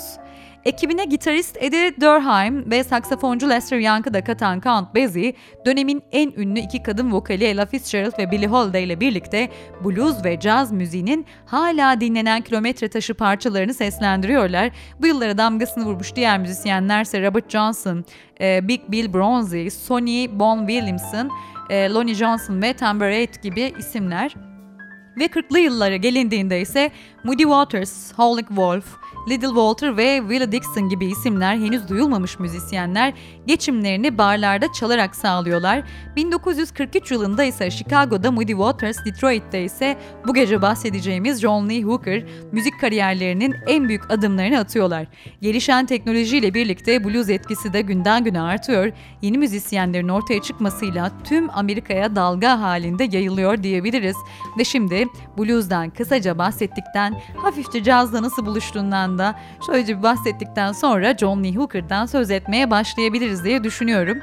Ekibine 0.65 1.05
gitarist 1.05 1.57
Eddie 1.59 2.01
Durheim 2.01 2.71
ve 2.71 2.83
saksafoncu 2.83 3.49
Lester 3.49 3.77
Young'ı 3.77 4.13
da 4.13 4.23
katan 4.23 4.61
Count 4.61 4.95
Basie, 4.95 5.33
dönemin 5.65 6.03
en 6.11 6.31
ünlü 6.37 6.59
iki 6.59 6.83
kadın 6.83 7.11
vokali 7.11 7.43
Ella 7.43 7.65
Fitzgerald 7.65 8.19
ve 8.19 8.31
Billie 8.31 8.47
Holiday 8.47 8.83
ile 8.83 8.99
birlikte 8.99 9.49
blues 9.85 10.25
ve 10.25 10.39
caz 10.39 10.71
müziğinin 10.71 11.25
hala 11.45 12.01
dinlenen 12.01 12.41
kilometre 12.41 12.87
taşı 12.87 13.13
parçalarını 13.13 13.73
seslendiriyorlar. 13.73 14.71
Bu 15.01 15.07
yıllara 15.07 15.37
damgasını 15.37 15.85
vurmuş 15.85 16.15
diğer 16.15 16.39
müzisyenlerse 16.39 17.21
Robert 17.21 17.49
Johnson, 17.49 18.05
e, 18.41 18.67
Big 18.67 18.81
Bill 18.87 19.13
Bronzy, 19.13 19.67
Sonny 19.67 20.39
Bon 20.39 20.67
Williamson, 20.67 21.31
e, 21.69 21.89
Lonnie 21.89 22.15
Johnson 22.15 22.61
ve 22.61 22.73
Tambourette 22.73 23.49
gibi 23.49 23.73
isimler. 23.79 24.46
Ve 25.19 25.25
40'lı 25.25 25.59
yıllara 25.59 25.95
gelindiğinde 25.95 26.61
ise 26.61 26.91
Moody 27.23 27.43
Waters, 27.43 28.13
Howlin' 28.13 28.47
Wolf, 28.47 28.85
Little 29.29 29.47
Walter 29.47 29.97
ve 29.97 30.21
Willie 30.29 30.51
Dixon 30.51 30.89
gibi 30.89 31.05
isimler 31.05 31.55
henüz 31.55 31.89
duyulmamış 31.89 32.39
müzisyenler 32.39 33.13
geçimlerini 33.47 34.17
barlarda 34.17 34.73
çalarak 34.73 35.15
sağlıyorlar. 35.15 35.83
1943 36.15 37.11
yılında 37.11 37.43
ise 37.43 37.71
Chicago'da 37.71 38.31
Moody 38.31 38.51
Waters, 38.51 39.05
Detroit'te 39.05 39.63
ise 39.63 39.97
bu 40.27 40.33
gece 40.33 40.61
bahsedeceğimiz 40.61 41.41
John 41.41 41.69
Lee 41.69 41.81
Hooker 41.81 42.23
müzik 42.51 42.81
kariyerlerinin 42.81 43.55
en 43.67 43.87
büyük 43.87 44.11
adımlarını 44.11 44.59
atıyorlar. 44.59 45.07
Gelişen 45.41 45.85
teknolojiyle 45.85 46.53
birlikte 46.53 47.03
blues 47.03 47.29
etkisi 47.29 47.73
de 47.73 47.81
günden 47.81 48.23
güne 48.23 48.41
artıyor. 48.41 48.91
Yeni 49.21 49.37
müzisyenlerin 49.37 50.09
ortaya 50.09 50.41
çıkmasıyla 50.41 51.11
tüm 51.23 51.49
Amerika'ya 51.49 52.15
dalga 52.15 52.61
halinde 52.61 53.03
yayılıyor 53.11 53.63
diyebiliriz. 53.63 54.17
Ve 54.59 54.63
şimdi 54.63 55.05
blues'dan 55.37 55.89
kısaca 55.89 56.37
bahsettikten, 56.37 57.21
hafifçe 57.37 57.83
cazla 57.83 58.21
nasıl 58.21 58.45
buluştuğundan 58.45 59.16
da 59.17 59.35
şöylece 59.65 59.97
bir 59.97 60.03
bahsettikten 60.03 60.71
sonra 60.71 61.17
John 61.17 61.43
Lee 61.43 61.55
Hooker'dan 61.55 62.05
söz 62.05 62.31
etmeye 62.31 62.71
başlayabiliriz 62.71 63.43
diye 63.43 63.63
düşünüyorum. 63.63 64.17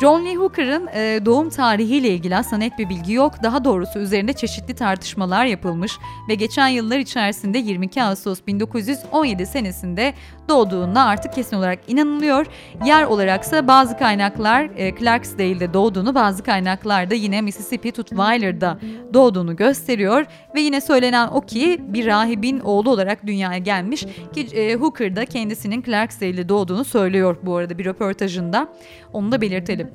John 0.00 0.24
Lee 0.24 0.36
Hooker'ın 0.36 0.86
e, 0.86 1.20
doğum 1.26 1.50
tarihiyle 1.50 2.08
ilgili 2.08 2.36
aslında 2.36 2.56
net 2.56 2.78
bir 2.78 2.88
bilgi 2.88 3.12
yok. 3.12 3.42
Daha 3.42 3.64
doğrusu 3.64 3.98
üzerinde 3.98 4.32
çeşitli 4.32 4.74
tartışmalar 4.74 5.44
yapılmış 5.44 5.92
ve 6.28 6.34
geçen 6.34 6.68
yıllar 6.68 6.98
içerisinde 6.98 7.58
22 7.58 8.02
Ağustos 8.02 8.40
1917 8.46 9.46
senesinde 9.46 10.14
doğduğunda 10.48 11.02
artık 11.02 11.32
kesin 11.32 11.56
olarak 11.56 11.78
inanılıyor. 11.88 12.46
Yer 12.84 13.04
olaraksa 13.04 13.66
bazı 13.68 13.98
kaynaklar 13.98 14.70
e, 14.76 14.96
Clarksdale'de 14.96 15.74
doğduğunu, 15.74 16.14
bazı 16.14 16.42
kaynaklar 16.42 17.10
da 17.10 17.14
yine 17.14 17.40
Mississippi 17.40 17.92
Tutwiler'da 17.92 18.78
doğduğunu 19.14 19.56
gösteriyor 19.56 20.26
ve 20.54 20.60
yine 20.60 20.80
söylenen 20.80 21.28
o 21.28 21.40
ki 21.40 21.80
bir 21.88 22.06
rahibin 22.06 22.60
oğlu 22.60 22.90
olarak 22.90 23.26
dünyaya 23.26 23.58
gelmiş 23.58 24.04
ki 24.34 24.46
e, 24.56 24.74
Hooker 24.74 25.16
da 25.16 25.24
kendisinin 25.24 25.82
Clarksdale'de 25.82 26.48
doğduğunu 26.48 26.84
söylüyor 26.84 27.36
bu 27.42 27.56
arada 27.56 27.78
bir 27.78 27.84
röportajında. 27.84 28.68
Onu 29.12 29.32
da 29.32 29.40
belirtelim. 29.40 29.89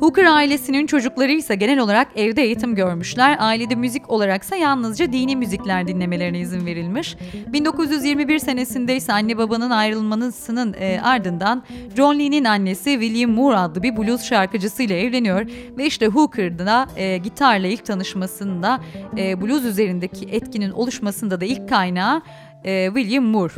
Hooker 0.00 0.24
ailesinin 0.24 0.86
çocukları 0.86 1.32
ise 1.32 1.54
genel 1.54 1.78
olarak 1.78 2.08
evde 2.16 2.42
eğitim 2.42 2.74
görmüşler. 2.74 3.36
Ailede 3.40 3.74
müzik 3.74 4.10
olaraksa 4.10 4.56
yalnızca 4.56 5.12
dini 5.12 5.36
müzikler 5.36 5.86
dinlemelerine 5.86 6.40
izin 6.40 6.66
verilmiş. 6.66 7.16
1921 7.46 8.38
senesinde 8.38 8.96
ise 8.96 9.12
anne 9.12 9.38
babanın 9.38 9.70
ayrılmasının 9.70 10.74
e, 10.80 11.00
ardından 11.02 11.62
John 11.96 12.18
Lee'nin 12.18 12.44
annesi 12.44 12.90
William 12.90 13.30
Moore 13.30 13.56
adlı 13.56 13.82
bir 13.82 13.96
blues 13.96 14.22
şarkıcısıyla 14.24 14.96
evleniyor. 14.96 15.46
Ve 15.78 15.86
işte 15.86 16.06
Hooker'da 16.06 16.86
e, 16.96 17.18
gitarla 17.18 17.66
ilk 17.66 17.84
tanışmasında 17.86 18.80
e, 19.16 19.40
blues 19.40 19.64
üzerindeki 19.64 20.26
etkinin 20.26 20.70
oluşmasında 20.70 21.40
da 21.40 21.44
ilk 21.44 21.68
kaynağı 21.68 22.22
e, 22.64 22.86
William 22.94 23.24
Moore. 23.24 23.52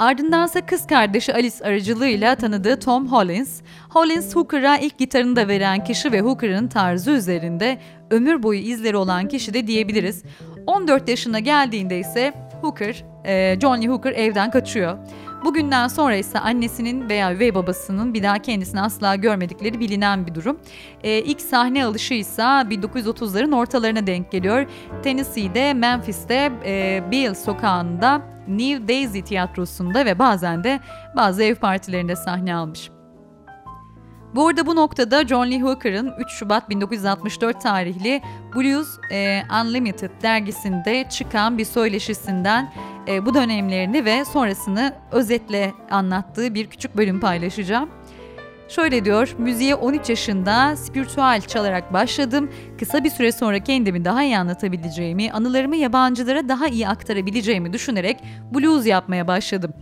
Ardındansa 0.00 0.66
kız 0.66 0.86
kardeşi 0.86 1.34
Alice 1.34 1.64
aracılığıyla 1.64 2.34
tanıdığı 2.34 2.80
Tom 2.80 3.06
Hollins. 3.06 3.60
Hollins 3.88 4.36
Hooker'a 4.36 4.78
ilk 4.78 4.98
gitarını 4.98 5.36
da 5.36 5.48
veren 5.48 5.84
kişi 5.84 6.12
ve 6.12 6.20
Hooker'ın 6.20 6.68
tarzı 6.68 7.10
üzerinde 7.10 7.78
ömür 8.10 8.42
boyu 8.42 8.60
izleri 8.60 8.96
olan 8.96 9.28
kişi 9.28 9.54
de 9.54 9.66
diyebiliriz. 9.66 10.22
14 10.66 11.08
yaşına 11.08 11.38
geldiğinde 11.38 11.98
ise 11.98 12.32
Hooker, 12.60 13.04
e, 13.24 13.60
John 13.60 13.82
Lee 13.82 13.88
Hooker 13.88 14.12
evden 14.12 14.50
kaçıyor. 14.50 14.98
Bugünden 15.44 15.88
sonra 15.88 16.16
ise 16.16 16.38
annesinin 16.38 17.08
veya 17.08 17.34
üvey 17.34 17.54
babasının 17.54 18.14
bir 18.14 18.22
daha 18.22 18.38
kendisini 18.38 18.80
asla 18.80 19.16
görmedikleri 19.16 19.80
bilinen 19.80 20.26
bir 20.26 20.34
durum. 20.34 20.58
Ee, 21.02 21.18
ilk 21.18 21.40
sahne 21.40 21.84
alışı 21.84 22.14
ise 22.14 22.42
1930'ların 22.42 23.54
ortalarına 23.54 24.06
denk 24.06 24.32
geliyor. 24.32 24.66
Tennessee'de, 25.02 25.74
Memphis'te, 25.74 26.52
e, 26.64 27.02
Beale 27.12 27.34
sokağında, 27.34 28.22
New 28.58 28.88
Daisy 28.88 29.20
tiyatrosunda 29.20 30.04
ve 30.04 30.18
bazen 30.18 30.64
de 30.64 30.80
bazı 31.16 31.42
ev 31.42 31.54
partilerinde 31.54 32.16
sahne 32.16 32.54
almış. 32.54 32.90
Bu 34.34 34.48
arada 34.48 34.66
bu 34.66 34.76
noktada 34.76 35.26
John 35.26 35.50
Lee 35.50 35.60
Hooker'ın 35.60 36.12
3 36.18 36.30
Şubat 36.30 36.70
1964 36.70 37.60
tarihli 37.60 38.22
Blues 38.54 38.88
e, 39.12 39.42
Unlimited 39.62 40.10
dergisinde 40.22 41.06
çıkan 41.10 41.58
bir 41.58 41.64
söyleşisinden 41.64 42.72
e, 43.08 43.26
bu 43.26 43.34
dönemlerini 43.34 44.04
ve 44.04 44.24
sonrasını 44.24 44.94
özetle 45.12 45.72
anlattığı 45.90 46.54
bir 46.54 46.66
küçük 46.66 46.96
bölüm 46.96 47.20
paylaşacağım. 47.20 47.90
Şöyle 48.70 49.04
diyor, 49.04 49.34
müziğe 49.38 49.74
13 49.74 50.08
yaşında 50.08 50.76
spiritüel 50.76 51.40
çalarak 51.40 51.92
başladım. 51.92 52.50
Kısa 52.78 53.04
bir 53.04 53.10
süre 53.10 53.32
sonra 53.32 53.58
kendimi 53.58 54.04
daha 54.04 54.22
iyi 54.22 54.38
anlatabileceğimi, 54.38 55.32
anılarımı 55.32 55.76
yabancılara 55.76 56.48
daha 56.48 56.68
iyi 56.68 56.88
aktarabileceğimi 56.88 57.72
düşünerek 57.72 58.16
blues 58.54 58.86
yapmaya 58.86 59.28
başladım. 59.28 59.74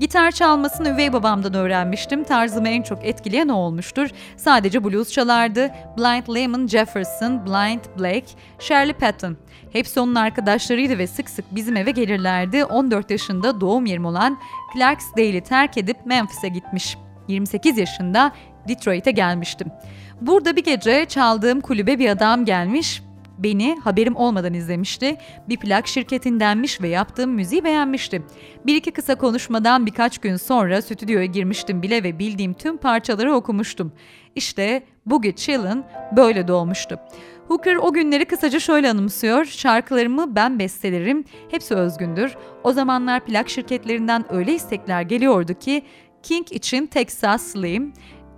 Gitar 0.00 0.30
çalmasını 0.30 0.88
üvey 0.88 1.12
babamdan 1.12 1.54
öğrenmiştim. 1.54 2.24
Tarzımı 2.24 2.68
en 2.68 2.82
çok 2.82 3.04
etkileyen 3.04 3.48
o 3.48 3.54
olmuştur. 3.54 4.08
Sadece 4.36 4.84
blues 4.84 5.12
çalardı. 5.12 5.70
Blind 5.98 6.36
Lemon 6.36 6.66
Jefferson, 6.66 7.46
Blind 7.46 7.80
Blake, 7.98 8.26
Shirley 8.58 8.92
Patton. 8.92 9.36
Hepsi 9.72 10.00
onun 10.00 10.14
arkadaşlarıydı 10.14 10.98
ve 10.98 11.06
sık 11.06 11.30
sık 11.30 11.54
bizim 11.54 11.76
eve 11.76 11.90
gelirlerdi. 11.90 12.64
14 12.64 13.10
yaşında 13.10 13.60
doğum 13.60 13.86
yerim 13.86 14.04
olan 14.04 14.38
Clarksdale'i 14.74 15.40
terk 15.40 15.78
edip 15.78 16.06
Memphis'e 16.06 16.48
gitmiş. 16.48 16.96
28 17.28 17.78
yaşında 17.78 18.32
Detroit'e 18.68 19.10
gelmiştim. 19.10 19.68
Burada 20.20 20.56
bir 20.56 20.64
gece 20.64 21.04
çaldığım 21.04 21.60
kulübe 21.60 21.98
bir 21.98 22.08
adam 22.08 22.44
gelmiş 22.44 23.02
beni 23.38 23.76
haberim 23.84 24.16
olmadan 24.16 24.54
izlemişti. 24.54 25.16
Bir 25.48 25.56
plak 25.56 25.86
şirketindenmiş 25.86 26.80
ve 26.80 26.88
yaptığım 26.88 27.30
müziği 27.30 27.64
beğenmişti. 27.64 28.22
Bir 28.66 28.76
iki 28.76 28.90
kısa 28.90 29.14
konuşmadan 29.14 29.86
birkaç 29.86 30.18
gün 30.18 30.36
sonra 30.36 30.82
stüdyoya 30.82 31.24
girmiştim 31.24 31.82
bile 31.82 32.02
ve 32.02 32.18
bildiğim 32.18 32.54
tüm 32.54 32.76
parçaları 32.76 33.34
okumuştum. 33.34 33.92
İşte 34.34 34.82
Boogie 35.06 35.34
Chillin 35.34 35.84
böyle 36.16 36.48
doğmuştu. 36.48 37.00
Hooker 37.48 37.76
o 37.76 37.92
günleri 37.92 38.24
kısaca 38.24 38.60
şöyle 38.60 38.90
anımsıyor. 38.90 39.44
Şarkılarımı 39.44 40.36
ben 40.36 40.58
bestelerim, 40.58 41.24
hepsi 41.50 41.74
özgündür. 41.74 42.36
O 42.64 42.72
zamanlar 42.72 43.24
plak 43.24 43.48
şirketlerinden 43.48 44.24
öyle 44.30 44.54
istekler 44.54 45.02
geliyordu 45.02 45.54
ki 45.54 45.82
King 46.26 46.52
için 46.52 46.86
Texas 46.86 47.42
Slim, 47.42 47.92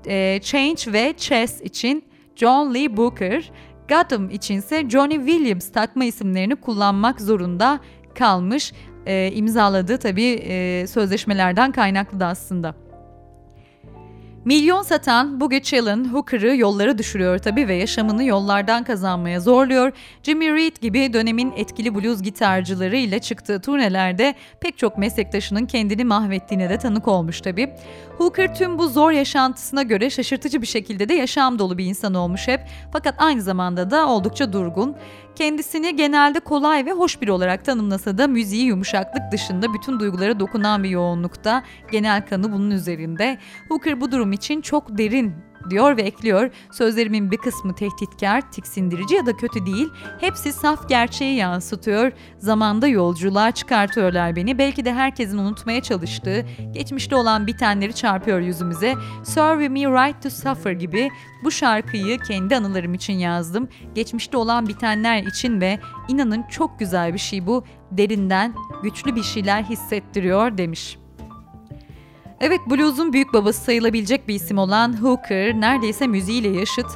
e, 0.07 0.41
Change 0.43 0.93
ve 0.93 1.15
Chess 1.17 1.61
için 1.61 2.05
John 2.37 2.75
Lee 2.75 2.97
Booker, 2.97 3.51
Gotham 3.89 4.31
içinse 4.31 4.91
Johnny 4.91 5.15
Williams 5.15 5.73
takma 5.73 6.05
isimlerini 6.05 6.57
kullanmak 6.57 7.21
zorunda 7.21 7.81
kalmış. 8.15 8.73
E, 9.07 9.33
imzaladığı 9.35 9.99
tabii 9.99 10.41
e, 10.43 10.87
sözleşmelerden 10.87 11.73
kaynaklı 11.73 12.21
da 12.21 12.27
aslında. 12.27 12.88
Milyon 14.45 14.83
satan 14.83 15.41
Boogie 15.41 15.63
Chillin 15.63 16.05
Hooker'ı 16.05 16.57
yollara 16.57 16.99
düşürüyor 16.99 17.39
tabi 17.39 17.69
ve 17.69 17.75
yaşamını 17.75 18.25
yollardan 18.25 18.85
kazanmaya 18.85 19.41
zorluyor. 19.41 19.93
Jimmy 20.23 20.53
Reed 20.55 20.77
gibi 20.77 21.13
dönemin 21.13 21.53
etkili 21.57 21.95
blues 21.95 22.23
gitarcıları 22.23 22.97
ile 22.97 23.19
çıktığı 23.19 23.61
turnelerde 23.61 24.35
pek 24.61 24.79
çok 24.79 24.99
meslektaşının 24.99 25.67
kendini 25.67 26.05
mahvettiğine 26.05 26.71
de 26.71 26.79
tanık 26.79 27.09
olmuş 27.09 27.41
tabi. 27.41 27.75
Hooker 28.19 28.55
tüm 28.55 28.79
bu 28.79 28.89
zor 28.89 29.11
yaşantısına 29.11 29.83
göre 29.83 30.11
şaşırtıcı 30.11 30.63
bir 30.63 30.67
şekilde 30.67 31.09
de 31.09 31.15
yaşam 31.15 31.59
dolu 31.59 31.79
bir 31.79 31.85
insan 31.85 32.15
olmuş 32.15 32.49
hep. 32.49 32.61
Fakat 32.93 33.15
aynı 33.19 33.43
zamanda 33.43 33.91
da 33.91 34.09
oldukça 34.09 34.53
durgun. 34.53 34.97
Kendisini 35.39 35.97
genelde 35.97 36.41
kolay 36.41 36.87
ve 36.87 36.93
hoş 36.93 37.23
biri 37.23 37.33
olarak 37.33 37.65
tanımlasa 37.65 38.19
da 38.19 38.27
müziği 38.27 38.65
yumuşaklık 38.65 39.33
dışında 39.33 39.75
bütün 39.75 40.01
duygulara 40.01 40.41
dokunan 40.41 40.85
bir 40.85 40.89
yoğunlukta. 40.89 41.63
Genel 41.93 42.27
kanı 42.27 42.53
bunun 42.53 42.71
üzerinde. 42.71 43.39
Hooker 43.69 44.01
bu 44.01 44.13
durum 44.13 44.33
için 44.33 44.61
çok 44.61 44.99
derin 44.99 45.35
diyor 45.71 45.97
ve 45.97 46.03
ekliyor. 46.03 46.51
Sözlerimin 46.73 47.31
bir 47.31 47.37
kısmı 47.37 47.75
tehditkar, 47.75 48.53
tiksindirici 48.53 49.15
ya 49.15 49.27
da 49.27 49.37
kötü 49.37 49.67
değil. 49.67 49.89
Hepsi 50.21 50.53
saf 50.53 50.89
gerçeği 50.89 51.37
yansıtıyor. 51.37 52.13
Zamanda 52.39 52.87
yolculuğa 52.87 53.51
çıkartıyorlar 53.51 54.37
beni. 54.37 54.59
Belki 54.59 54.85
de 54.85 54.95
herkesin 54.95 55.39
unutmaya 55.39 55.83
çalıştığı, 55.83 56.47
geçmişte 56.73 57.17
olan 57.17 57.47
bitenleri 57.47 57.95
çarpıyor 57.95 58.41
yüzümüze. 58.41 58.95
Serve 59.25 59.69
Me 59.69 59.81
Right 59.81 60.23
to 60.23 60.31
Suffer 60.31 60.73
gibi 60.73 61.11
bu 61.45 61.51
şarkıyı 61.51 62.19
kendi 62.19 62.57
anılarım 62.57 62.95
için 62.95 63.15
yazdım. 63.15 63.69
Geçmişte 63.95 64.37
olan 64.37 64.69
bitenler 64.69 65.23
için 65.23 65.61
ve 65.61 65.79
inanın 66.09 66.43
çok 66.51 66.79
güzel 66.79 67.15
bir 67.15 67.19
şey 67.19 67.47
bu. 67.47 67.65
Derinden 67.91 68.55
güçlü 68.83 69.17
bir 69.17 69.23
şeyler 69.23 69.63
hissettiriyor 69.63 70.59
demiş. 70.59 70.98
Evet 72.41 72.61
blues'un 72.71 73.13
büyük 73.13 73.33
babası 73.33 73.65
sayılabilecek 73.65 74.29
bir 74.29 74.35
isim 74.35 74.59
olan 74.59 75.03
Hooker 75.03 75.61
neredeyse 75.61 76.07
müziğiyle 76.07 76.49
yaşıt. 76.49 76.87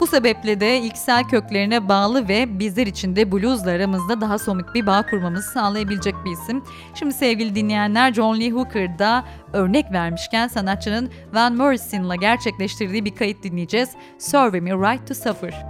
Bu 0.00 0.06
sebeple 0.06 0.60
de 0.60 0.78
ilksel 0.78 1.24
köklerine 1.24 1.88
bağlı 1.88 2.28
ve 2.28 2.58
bizler 2.58 2.86
için 2.86 3.16
de 3.16 3.32
bluesla 3.32 3.70
aramızda 3.70 4.20
daha 4.20 4.38
somut 4.38 4.74
bir 4.74 4.86
bağ 4.86 5.06
kurmamızı 5.06 5.50
sağlayabilecek 5.50 6.14
bir 6.24 6.30
isim. 6.30 6.62
Şimdi 6.94 7.14
sevgili 7.14 7.54
dinleyenler 7.54 8.12
John 8.12 8.40
Lee 8.40 8.50
Hooker'da 8.50 9.24
örnek 9.52 9.92
vermişken 9.92 10.48
sanatçının 10.48 11.10
Van 11.32 11.56
Morrison'la 11.56 12.16
gerçekleştirdiği 12.16 13.04
bir 13.04 13.14
kayıt 13.14 13.42
dinleyeceğiz. 13.42 13.90
Serve 14.18 14.60
Me 14.60 14.70
Right 14.70 15.08
to 15.08 15.14
Suffer. 15.14 15.66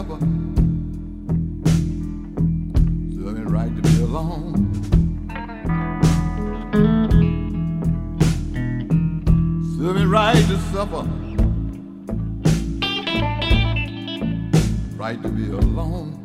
supper. 0.00 0.18
Serving 3.16 3.48
right 3.48 3.74
to 3.76 3.82
be 3.82 4.02
alone. 4.02 4.54
Serving 9.76 10.08
right 10.08 10.36
to 10.36 10.58
suffer. 10.72 11.04
Right 14.96 15.22
to 15.22 15.28
be 15.28 15.50
alone. 15.50 16.16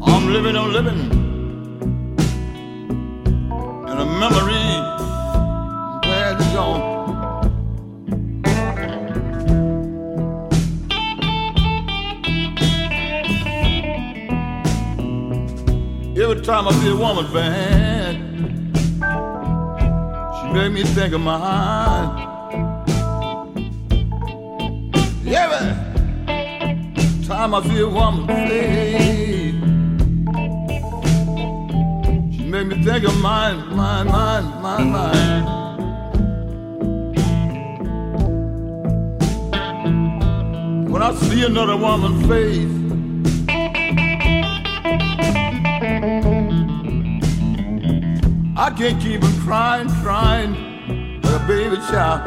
I'm 0.00 0.32
living 0.32 0.54
on 0.54 0.72
living. 0.72 1.17
Time 16.34 16.68
I 16.68 16.72
see 16.72 16.90
a 16.90 16.96
woman 16.96 17.32
bad, 17.32 18.16
she 20.36 20.46
made 20.52 20.72
me 20.72 20.82
think 20.82 21.14
of 21.14 21.20
mine. 21.22 22.26
Every 25.26 25.74
time 27.26 27.54
I 27.54 27.62
see 27.62 27.80
a 27.80 27.88
woman 27.88 28.26
face, 28.26 29.54
she 32.36 32.42
made 32.44 32.66
me 32.66 32.82
think 32.84 33.04
of 33.04 33.16
mine, 33.20 33.74
mine, 33.74 34.06
mine, 34.06 34.44
mine, 34.62 34.90
mine. 34.90 35.44
When 40.90 41.02
I 41.02 41.14
see 41.14 41.44
another 41.44 41.76
woman's 41.76 42.26
face. 42.26 42.77
I 48.60 48.70
can't 48.70 49.00
keep 49.00 49.22
on 49.22 49.32
crying, 49.42 49.88
crying 50.02 51.22
like 51.22 51.40
a 51.40 51.46
baby 51.46 51.76
child. 51.76 52.26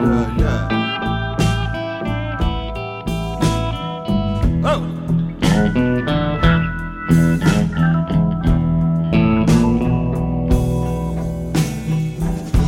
Yeah, 0.00 0.36
yeah. 0.38 0.68
Oh. 4.64 4.80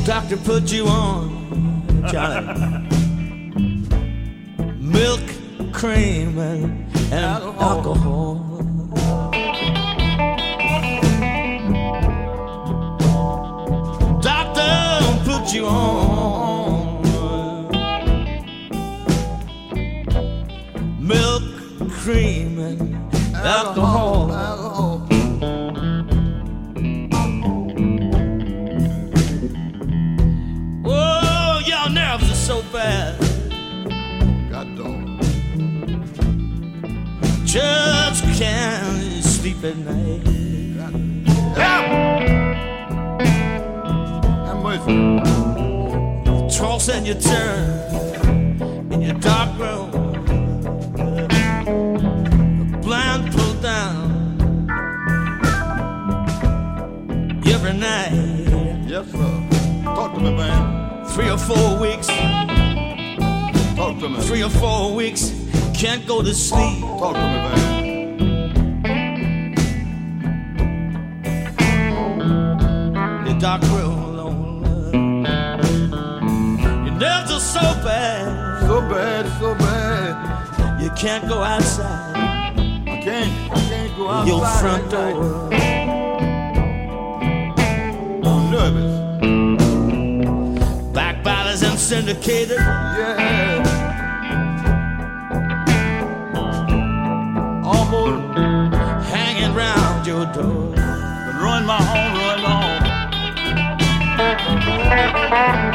Doctor 0.04 0.38
put 0.38 0.72
you 0.72 0.88
on, 0.88 2.04
Johnny. 2.10 2.46
Milk, 4.80 5.20
cream, 5.72 6.36
and, 6.36 6.84
and 6.96 7.24
alcohol. 7.24 7.62
alcohol. 7.62 8.51
You 15.50 15.66
on. 15.66 17.02
Milk, 21.00 21.42
cream, 21.90 22.58
and 22.58 22.94
alcohol. 23.34 24.32
alcohol. 24.32 25.08
Oh, 30.84 31.62
y'all 31.66 31.90
nerves 31.90 32.30
are 32.30 32.34
so 32.34 32.62
bad. 32.72 33.18
God 34.50 34.76
don't. 34.76 35.18
Just 37.44 38.22
can't 38.38 39.24
sleep 39.24 39.64
at 39.64 39.76
night. 39.76 40.22
Yeah. 41.56 42.32
it's 44.74 45.21
Toss 46.62 46.88
and 46.90 47.04
you 47.04 47.14
turn 47.14 48.92
in 48.92 49.02
your 49.02 49.14
dark 49.14 49.58
room. 49.58 49.90
The 52.70 52.78
blind 52.80 53.32
pulled 53.32 53.60
down 53.60 54.70
every 57.44 57.72
night. 57.72 58.12
yes, 58.86 59.10
sir. 59.10 59.82
Talk 59.82 60.14
to 60.14 60.20
me, 60.20 60.36
man. 60.36 61.04
Three 61.06 61.30
or 61.30 61.38
four 61.38 61.80
weeks, 61.80 62.06
Talk 62.06 63.98
to 63.98 64.08
me. 64.08 64.20
three 64.20 64.44
or 64.44 64.50
four 64.50 64.94
weeks, 64.94 65.32
can't 65.74 66.06
go 66.06 66.22
to 66.22 66.32
sleep. 66.32 66.78
Talk 66.78 67.14
to 67.14 67.20
me, 67.20 67.38
man. 67.42 67.72
Dark 73.40 73.62
room 73.62 73.91
can't 81.02 81.28
go 81.28 81.42
outside 81.42 82.16
I 82.86 83.00
can't, 83.02 83.50
I 83.50 83.54
can't 83.58 83.96
go 83.96 84.08
outside. 84.08 84.28
your 84.28 84.46
front 84.60 84.88
door. 84.88 85.50
I'm 88.24 88.50
nervous. 88.52 88.94
Backbiters 90.94 91.62
and 91.64 91.76
syndicators, 91.76 92.64
Yeah. 92.98 93.64
Almost 97.64 98.38
hanging 99.08 99.52
round 99.56 100.06
your 100.06 100.26
door. 100.26 100.70
ruin 101.42 101.64
my 101.66 101.82
home, 101.82 102.14
ruin 102.14 102.40
my 102.42 102.54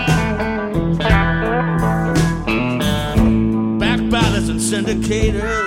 home. 0.08 0.17
syndicator. 4.78 5.67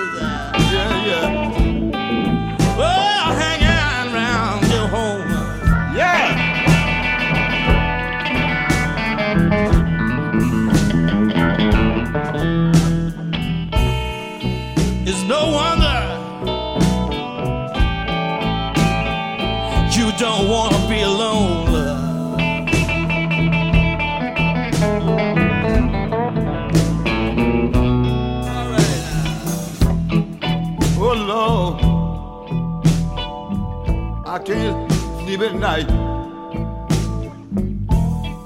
Can't 34.45 34.91
sleep 35.21 35.41
at 35.41 35.53
night. 35.55 35.89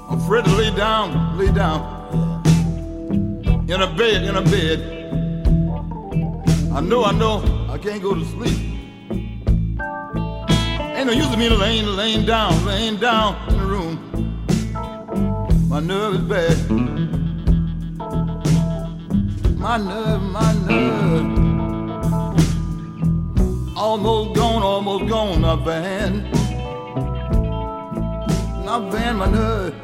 I'm 0.08 0.18
afraid 0.20 0.44
to 0.44 0.50
lay 0.54 0.70
down, 0.76 1.38
lay 1.38 1.50
down 1.50 1.96
in 3.68 3.80
a 3.80 3.86
bed, 3.96 4.22
in 4.22 4.36
a 4.36 4.42
bed. 4.42 4.78
I 6.72 6.80
know, 6.80 7.02
I 7.04 7.12
know, 7.12 7.42
I 7.70 7.78
can't 7.78 8.02
go 8.02 8.14
to 8.14 8.24
sleep. 8.26 8.58
Ain't 10.96 11.06
no 11.06 11.12
use 11.12 11.32
of 11.32 11.38
me 11.38 11.48
laying, 11.48 11.86
laying 11.86 12.26
down, 12.26 12.64
laying 12.66 12.96
down 12.98 13.34
in 13.48 13.58
the 13.58 13.66
room. 13.66 13.98
My 15.68 15.80
nerve 15.80 16.14
is 16.14 16.20
bad. 16.20 16.70
My 19.58 19.78
nerve, 19.78 20.22
my 20.22 20.52
nerve. 20.68 21.45
Almost 23.86 24.34
gone, 24.34 24.62
almost 24.64 25.06
gone, 25.08 25.42
now 25.42 25.56
van. 25.56 26.28
Now 28.64 28.90
van 28.90 29.16
my 29.16 29.30
nerve. 29.30 29.74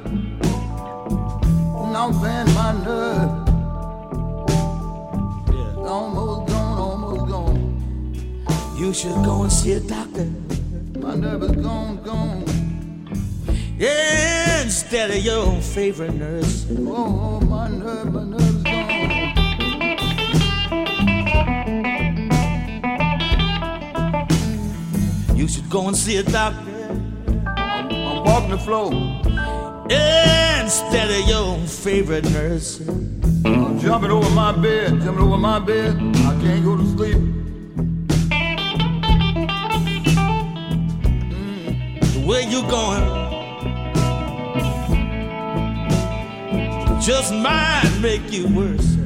Now 1.95 2.11
van 2.11 2.47
my 2.53 2.73
nerve. 2.83 3.31
Almost 5.87 6.51
gone, 6.51 6.79
almost 6.79 7.31
gone. 7.31 8.75
You 8.77 8.93
should 8.93 9.25
go 9.25 9.45
and 9.45 9.53
see 9.53 9.75
a 9.75 9.81
doctor 9.81 10.29
My 10.99 11.15
nerve 11.15 11.45
is 11.45 11.53
gone, 11.53 12.03
gone. 12.03 12.45
yeah, 13.79 14.63
instead 14.63 15.13
of 15.13 15.19
your 15.19 15.61
favorite 15.61 16.15
nurse. 16.15 16.67
Oh, 16.71 17.41
oh 17.41 17.41
my 17.47 17.69
nerve, 17.69 18.13
my 18.13 18.25
nerve 18.25 18.62
should 25.53 25.69
go 25.69 25.87
and 25.87 25.95
see 25.95 26.17
a 26.17 26.23
doctor 26.23 26.71
I'm, 27.47 27.91
I'm 27.91 28.25
walking 28.25 28.51
the 28.51 28.59
floor. 28.59 28.91
instead 29.85 31.11
of 31.11 31.29
your 31.29 31.59
favorite 31.67 32.25
nurse. 32.31 32.81
I'm 33.45 33.79
jumping 33.79 34.11
over 34.11 34.31
my 34.31 34.53
bed, 34.53 35.03
jumping 35.03 35.23
over 35.23 35.37
my 35.37 35.59
bed. 35.59 35.95
I 35.95 36.39
can't 36.41 36.65
go 36.65 36.79
to 36.79 36.87
sleep. 36.97 37.19
Mm. 41.29 42.27
Where 42.27 42.49
you 42.49 42.63
going? 42.71 43.03
Just 47.03 47.35
might 47.35 47.99
make 48.01 48.33
you 48.33 48.49
worse. 48.49 49.02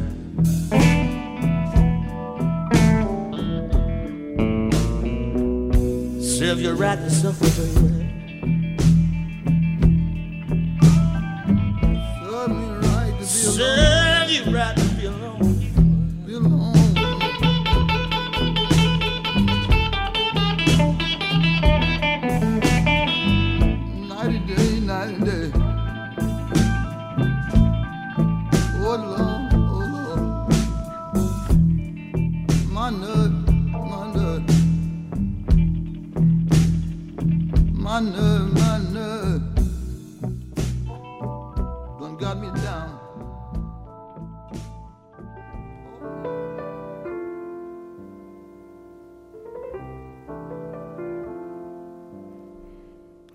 Serve 6.57 6.65
you 6.65 6.73
right 6.73 6.97
to 6.97 7.11
suffer, 7.11 7.45
baby. 7.61 8.06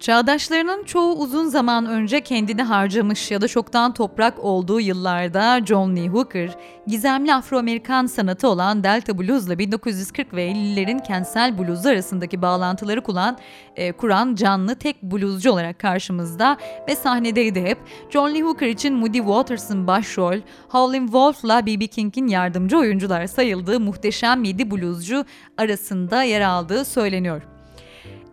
Çağdaşlarının 0.01 0.83
çoğu 0.83 1.15
uzun 1.15 1.45
zaman 1.45 1.85
önce 1.85 2.21
kendini 2.21 2.63
harcamış 2.63 3.31
ya 3.31 3.41
da 3.41 3.47
çoktan 3.47 3.93
toprak 3.93 4.39
olduğu 4.39 4.79
yıllarda 4.79 5.65
John 5.65 5.95
Lee 5.95 6.07
Hooker, 6.07 6.57
gizemli 6.87 7.33
Afro-Amerikan 7.33 8.05
sanatı 8.05 8.47
olan 8.47 8.83
Delta 8.83 9.19
Blues'la 9.19 9.59
1940 9.59 10.33
ve 10.33 10.51
50'lerin 10.51 11.03
kentsel 11.03 11.57
blues 11.59 11.85
arasındaki 11.85 12.41
bağlantıları 12.41 13.03
kuran, 13.03 13.37
e, 13.75 13.91
kuran 13.91 14.35
canlı 14.35 14.75
tek 14.75 15.03
bluescu 15.03 15.51
olarak 15.51 15.79
karşımızda 15.79 16.57
ve 16.87 16.95
sahnedeydi 16.95 17.61
hep. 17.61 17.77
John 18.09 18.33
Lee 18.33 18.41
Hooker 18.41 18.67
için 18.67 18.93
Moody 18.93 19.17
Waters'ın 19.17 19.87
başrol, 19.87 20.37
Howlin' 20.69 21.05
Wolf'la 21.05 21.65
B.B. 21.65 21.87
King'in 21.87 22.27
yardımcı 22.27 22.77
oyuncular 22.77 23.27
sayıldığı 23.27 23.79
muhteşem 23.79 24.43
7 24.43 24.71
bluescu 24.71 25.25
arasında 25.57 26.23
yer 26.23 26.41
aldığı 26.41 26.85
söyleniyor. 26.85 27.50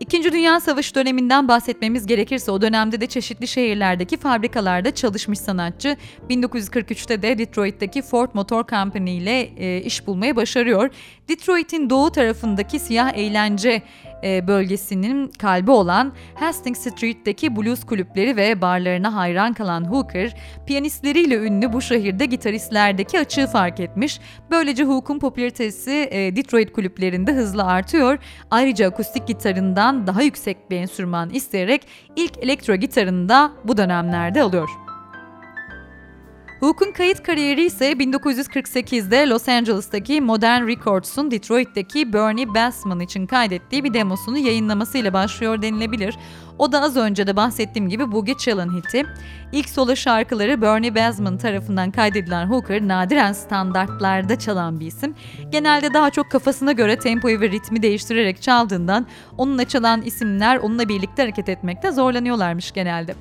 İkinci 0.01 0.33
Dünya 0.33 0.61
Savaşı 0.61 0.95
döneminden 0.95 1.49
bahsetmemiz 1.49 2.07
gerekirse 2.07 2.51
o 2.51 2.63
dönemde 2.63 3.01
de 3.01 3.07
çeşitli 3.07 3.49
şehirlerdeki 3.49 4.17
fabrikalarda 4.17 4.95
çalışmış 4.95 5.39
sanatçı 5.39 5.97
1943'te 6.31 7.23
de 7.23 7.39
Detroit'teki 7.39 8.03
Ford 8.03 8.29
Motor 8.35 8.67
Company 8.67 9.17
ile 9.19 9.41
e, 9.41 9.83
iş 9.83 10.07
bulmayı 10.07 10.37
başarıyor. 10.37 10.91
Detroit'in 11.29 11.91
doğu 11.91 12.13
tarafındaki 12.13 12.79
siyah 12.79 13.13
eğlence 13.15 13.83
e, 14.25 14.47
bölgesinin 14.47 15.29
kalbi 15.39 15.71
olan 15.71 16.13
Hastings 16.35 16.79
Street'teki 16.79 17.57
blues 17.57 17.85
kulüpleri 17.85 18.37
ve 18.37 18.61
barlarına 18.61 19.17
hayran 19.17 19.53
kalan 19.53 19.85
Hooker, 19.85 20.37
piyanistleriyle 20.67 21.37
ünlü 21.37 21.73
bu 21.73 21.81
şehirde 21.81 22.27
gitaristlerdeki 22.27 23.21
açığı 23.21 23.47
fark 23.47 23.81
etmiş. 23.81 24.21
Böylece 24.51 24.85
Hook'un 24.85 25.19
popülaritesi 25.19 26.09
e, 26.11 26.37
Detroit 26.37 26.73
kulüplerinde 26.73 27.33
hızla 27.33 27.67
artıyor. 27.67 28.19
Ayrıca 28.51 28.89
akustik 28.89 29.27
gitarından 29.27 30.07
daha 30.07 30.23
yüksek 30.23 30.71
bir 30.71 30.77
enstrüman 30.77 31.31
isteyerek 31.31 31.83
ilk 32.17 32.39
elektro 32.39 32.75
gitarını 32.75 33.29
da 33.29 33.53
bu 33.65 33.77
dönemlerde 33.77 34.43
alıyor. 34.43 34.88
Hook'un 36.61 36.93
kayıt 36.93 37.23
kariyeri 37.23 37.65
ise 37.65 37.93
1948'de 37.93 39.29
Los 39.29 39.49
Angeles'taki 39.49 40.21
Modern 40.21 40.67
Records'un 40.67 41.31
Detroit'teki 41.31 42.13
Bernie 42.13 42.55
Bassman 42.55 43.01
için 43.01 43.27
kaydettiği 43.27 43.85
bir 43.85 43.95
demosunu 43.95 44.39
yayınlamasıyla 44.39 45.13
başlıyor 45.13 45.63
denilebilir. 45.63 46.17
O 46.59 46.73
da 46.73 46.83
az 46.83 46.97
önce 46.97 47.27
de 47.27 47.37
bahsettiğim 47.37 47.89
gibi 47.89 48.13
Boogie 48.13 48.37
Challenge 48.39 48.77
hiti. 48.77 49.07
İlk 49.53 49.69
solo 49.69 49.97
şarkıları 49.97 50.63
Bernie 50.63 50.95
Bassman 50.95 51.39
tarafından 51.39 51.91
kaydedilen 51.91 52.47
Hooker 52.47 52.89
nadiren 52.89 53.33
standartlarda 53.33 54.39
çalan 54.39 54.81
bir 54.81 54.87
isim. 54.87 55.15
Genelde 55.51 55.95
daha 55.95 56.11
çok 56.11 56.31
kafasına 56.31 56.73
göre 56.73 56.99
tempoyu 56.99 57.41
ve 57.41 57.51
ritmi 57.51 57.83
değiştirerek 57.83 58.43
çaldığından 58.43 59.07
onunla 59.39 59.65
çalan 59.65 60.03
isimler 60.03 60.57
onunla 60.57 60.89
birlikte 60.89 61.23
hareket 61.23 61.49
etmekte 61.49 61.93
zorlanıyorlarmış 61.93 62.73
genelde. 62.73 63.15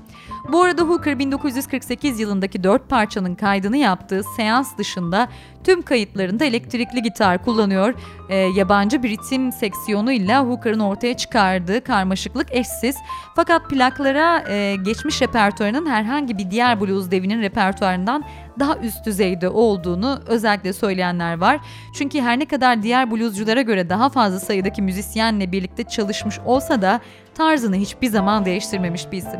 Bu 0.51 0.61
arada 0.61 0.81
Hooker 0.81 1.19
1948 1.19 2.19
yılındaki 2.19 2.63
dört 2.63 2.89
parçanın 2.89 3.35
kaydını 3.35 3.77
yaptığı 3.77 4.21
seans 4.37 4.77
dışında 4.77 5.27
tüm 5.67 5.81
kayıtlarında 5.81 6.45
elektrikli 6.45 7.01
gitar 7.01 7.43
kullanıyor. 7.43 7.93
E, 8.29 8.35
yabancı 8.35 9.03
bir 9.03 9.09
ritim 9.09 9.51
seksiyonuyla 9.51 10.43
Hooker'ın 10.43 10.79
ortaya 10.79 11.17
çıkardığı 11.17 11.83
karmaşıklık 11.83 12.55
eşsiz. 12.55 12.95
Fakat 13.35 13.69
plaklara 13.69 14.43
e, 14.49 14.75
geçmiş 14.75 15.21
repertuarının 15.21 15.85
herhangi 15.85 16.37
bir 16.37 16.51
diğer 16.51 16.81
blues 16.81 17.11
devinin 17.11 17.41
repertuarından 17.41 18.23
daha 18.59 18.77
üst 18.77 19.05
düzeyde 19.05 19.49
olduğunu 19.49 20.19
özellikle 20.27 20.73
söyleyenler 20.73 21.37
var. 21.37 21.59
Çünkü 21.93 22.21
her 22.21 22.39
ne 22.39 22.45
kadar 22.45 22.83
diğer 22.83 23.11
bluesculara 23.11 23.61
göre 23.61 23.89
daha 23.89 24.09
fazla 24.09 24.39
sayıdaki 24.39 24.81
müzisyenle 24.81 25.51
birlikte 25.51 25.83
çalışmış 25.83 26.39
olsa 26.45 26.81
da 26.81 26.99
tarzını 27.37 27.75
hiçbir 27.75 28.07
zaman 28.07 28.45
değiştirmemiş 28.45 29.11
bir 29.11 29.17
isim. 29.17 29.39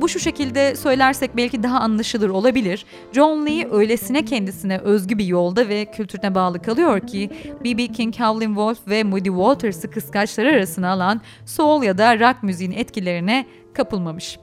Bu 0.00 0.08
şu 0.08 0.18
şekilde 0.18 0.76
söylersek 0.76 1.36
belki 1.36 1.62
daha 1.62 1.80
anlaşılır 1.80 2.30
olabilir. 2.30 2.86
John 3.12 3.46
Lee 3.46 3.68
öylesine 3.70 4.24
kendisine 4.24 4.78
özgü 4.78 5.18
bir 5.18 5.24
yolda 5.24 5.68
ve 5.68 5.84
kültürüne 5.84 6.34
bağlı 6.34 6.62
kalıyor 6.62 7.00
ki 7.00 7.30
B.B. 7.64 7.86
King, 7.86 8.20
Howlin' 8.20 8.46
Wolf 8.46 8.88
ve 8.88 9.04
Moody 9.04 9.28
Waters'ı 9.28 9.90
kıskaçları 9.90 10.48
arasına 10.48 10.90
alan 10.90 11.20
soul 11.46 11.82
ya 11.82 11.98
da 11.98 12.20
rock 12.20 12.42
müziğin 12.42 12.72
etkilerine 12.72 13.46
kapılmamış. 13.74 14.38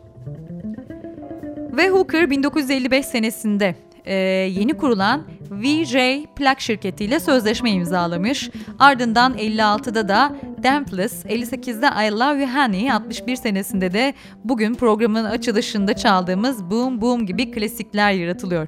Ve 1.77 1.89
Hooker 1.89 2.29
1955 2.29 3.05
senesinde 3.05 3.75
e, 4.05 4.13
yeni 4.59 4.73
kurulan 4.73 5.23
VJ 5.51 5.95
plak 6.35 6.61
şirketiyle 6.61 7.19
sözleşme 7.19 7.71
imzalamış. 7.71 8.49
Ardından 8.79 9.33
56'da 9.37 10.07
da 10.07 10.35
Damples, 10.63 11.25
58'de 11.25 12.07
I 12.07 12.11
Love 12.11 12.41
You 12.41 12.55
Honey, 12.55 12.91
61 12.91 13.35
senesinde 13.35 13.93
de 13.93 14.13
bugün 14.43 14.75
programın 14.75 15.23
açılışında 15.23 15.93
çaldığımız 15.93 16.71
Boom 16.71 17.01
Boom 17.01 17.25
gibi 17.25 17.51
klasikler 17.51 18.11
yaratılıyor. 18.11 18.67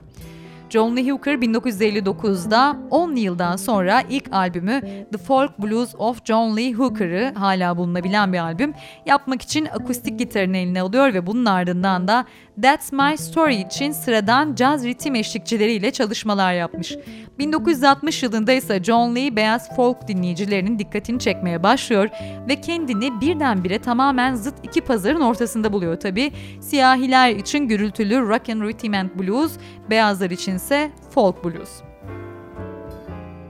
John 0.69 0.95
Lee 0.95 1.11
Hooker 1.11 1.33
1959'da 1.33 2.77
10 2.89 3.15
yıldan 3.15 3.55
sonra 3.55 4.01
ilk 4.09 4.33
albümü 4.33 4.81
The 5.11 5.17
Folk 5.17 5.59
Blues 5.59 5.95
of 5.97 6.25
John 6.25 6.57
Lee 6.57 6.73
Hooker'ı 6.73 7.33
hala 7.35 7.77
bulunabilen 7.77 8.33
bir 8.33 8.39
albüm 8.39 8.73
yapmak 9.05 9.41
için 9.41 9.65
akustik 9.65 10.19
gitarını 10.19 10.57
eline 10.57 10.81
alıyor 10.81 11.13
ve 11.13 11.27
bunun 11.27 11.45
ardından 11.45 12.07
da 12.07 12.25
That's 12.61 12.91
My 12.91 13.17
Story 13.17 13.55
için 13.55 13.91
sıradan 13.91 14.55
caz 14.55 14.85
ritim 14.85 15.15
eşlikçileriyle 15.15 15.91
çalışmalar 15.91 16.53
yapmış. 16.53 16.95
1960 17.39 18.23
yılında 18.23 18.51
ise 18.51 18.83
John 18.83 19.15
Lee 19.15 19.35
beyaz 19.35 19.75
folk 19.75 20.07
dinleyicilerinin 20.07 20.79
dikkatini 20.79 21.19
çekmeye 21.19 21.63
başlıyor 21.63 22.09
ve 22.49 22.61
kendini 22.61 23.21
birdenbire 23.21 23.79
tamamen 23.79 24.35
zıt 24.35 24.55
iki 24.63 24.81
pazarın 24.81 25.21
ortasında 25.21 25.73
buluyor 25.73 25.99
tabi. 25.99 26.31
Siyahiler 26.61 27.29
için 27.29 27.59
gürültülü 27.59 28.29
rock 28.29 28.49
and 28.49 28.61
rhythm 28.61 28.93
and 28.93 29.09
blues, 29.19 29.51
beyazlar 29.89 30.29
içinse 30.29 30.91
folk 31.11 31.43
blues. 31.43 31.94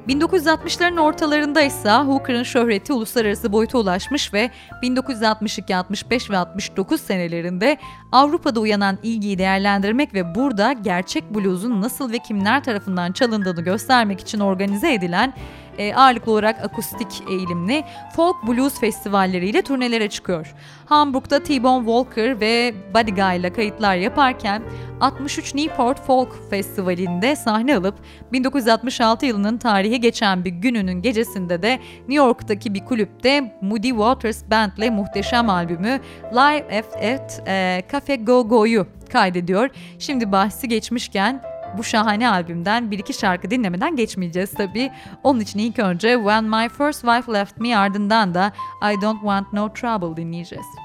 1960'ların 0.08 1.00
ortalarında 1.00 1.62
ise 1.62 1.90
Hooker'ın 1.90 2.44
şöhreti 2.44 2.94
uluslararası 2.94 3.52
boyuta 3.52 3.78
ulaşmış 3.78 4.34
ve 4.34 4.52
1962, 4.82 5.76
65 5.76 6.30
ve 6.30 6.38
69 6.38 7.02
senelerinde 7.02 7.78
Avrupa'da 8.12 8.60
uyanan 8.60 8.98
ilgiyi 9.04 9.38
değerlendirmek 9.38 10.14
ve 10.14 10.36
burada 10.36 10.74
gerçek 10.74 11.36
blues'un 11.36 11.82
nasıl 11.82 12.12
ve 12.12 12.18
kimler 12.20 12.64
tarafından 12.64 13.12
çalındığını 13.12 13.62
göstermek 13.62 14.20
için 14.20 14.40
organize 14.40 14.94
edilen 14.94 15.34
e, 15.78 15.96
ağırlıklı 15.96 16.32
olarak 16.32 16.66
akustik 16.66 17.24
eğilimli 17.30 17.84
folk 18.16 18.36
blues 18.48 18.80
festivalleriyle 18.80 19.62
turnelere 19.62 20.10
çıkıyor. 20.10 20.54
Hamburg'da 20.86 21.44
T-Bone 21.44 21.86
Walker 21.86 22.40
ve 22.40 22.74
Buddy 22.94 23.12
Guy 23.12 23.38
ile 23.38 23.54
kayıtlar 23.54 23.96
yaparken 23.96 24.62
63 25.02 25.56
Newport 25.56 26.02
Folk 26.06 26.50
Festivali'nde 26.50 27.36
sahne 27.36 27.78
alıp 27.78 27.96
1966 28.32 29.26
yılının 29.26 29.58
tarihe 29.58 29.98
geçen 29.98 30.46
bir 30.46 30.50
gününün 30.50 31.02
gecesinde 31.02 31.62
de 31.62 31.80
New 32.00 32.14
York'taki 32.14 32.74
bir 32.74 32.86
kulüpte 32.86 33.58
Moody 33.62 33.90
Waters 33.90 34.44
Band'le 34.52 34.92
muhteşem 34.92 35.50
albümü 35.50 36.00
Live 36.34 36.80
at, 36.80 37.04
at 37.04 37.48
e, 37.48 37.84
Cafe 37.92 38.16
Go 38.16 38.48
Go'yu 38.48 38.88
kaydediyor. 39.12 39.70
Şimdi 40.00 40.32
bahsi 40.32 40.68
geçmişken 40.68 41.42
bu 41.78 41.84
şahane 41.84 42.30
albümden 42.30 42.92
bir 42.92 43.00
iki 43.00 43.14
şarkı 43.14 43.52
dinlemeden 43.52 43.96
geçmeyeceğiz 43.96 44.54
tabii. 44.54 44.92
Onun 45.24 45.40
için 45.40 45.60
ilk 45.60 45.80
önce 45.80 46.16
When 46.16 46.44
My 46.44 46.70
First 46.70 47.02
Wife 47.02 47.34
Left 47.34 47.58
Me 47.58 47.78
ardından 47.78 48.34
da 48.34 48.52
I 48.94 49.02
Don't 49.02 49.20
Want 49.20 49.54
No 49.54 49.74
Trouble 49.74 50.18
dinleyeceğiz. 50.22 50.85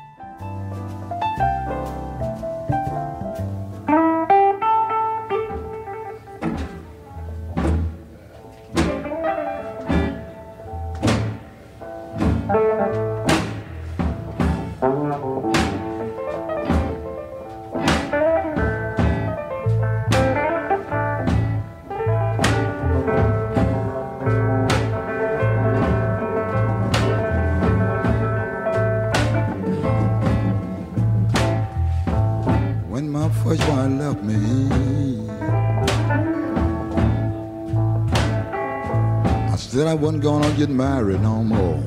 I 39.52 39.56
said 39.56 39.86
I 39.86 39.94
wasn't 39.94 40.22
gonna 40.22 40.52
get 40.52 40.70
married 40.70 41.20
no 41.22 41.42
more. 41.42 41.80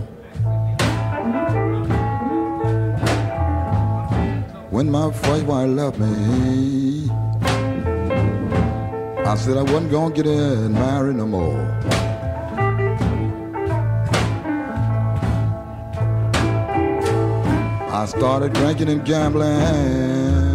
When 4.70 4.90
my 4.90 5.12
first 5.12 5.46
wife 5.46 5.70
left 5.70 6.00
me, 6.00 7.10
I 9.26 9.36
said 9.36 9.58
I 9.58 9.64
wasn't 9.64 9.92
gonna 9.92 10.14
get 10.16 10.26
married 10.26 11.16
no 11.16 11.28
more. 11.28 11.62
I 17.92 18.06
started 18.06 18.54
drinking 18.54 18.90
and 18.90 19.06
gambling, 19.06 20.53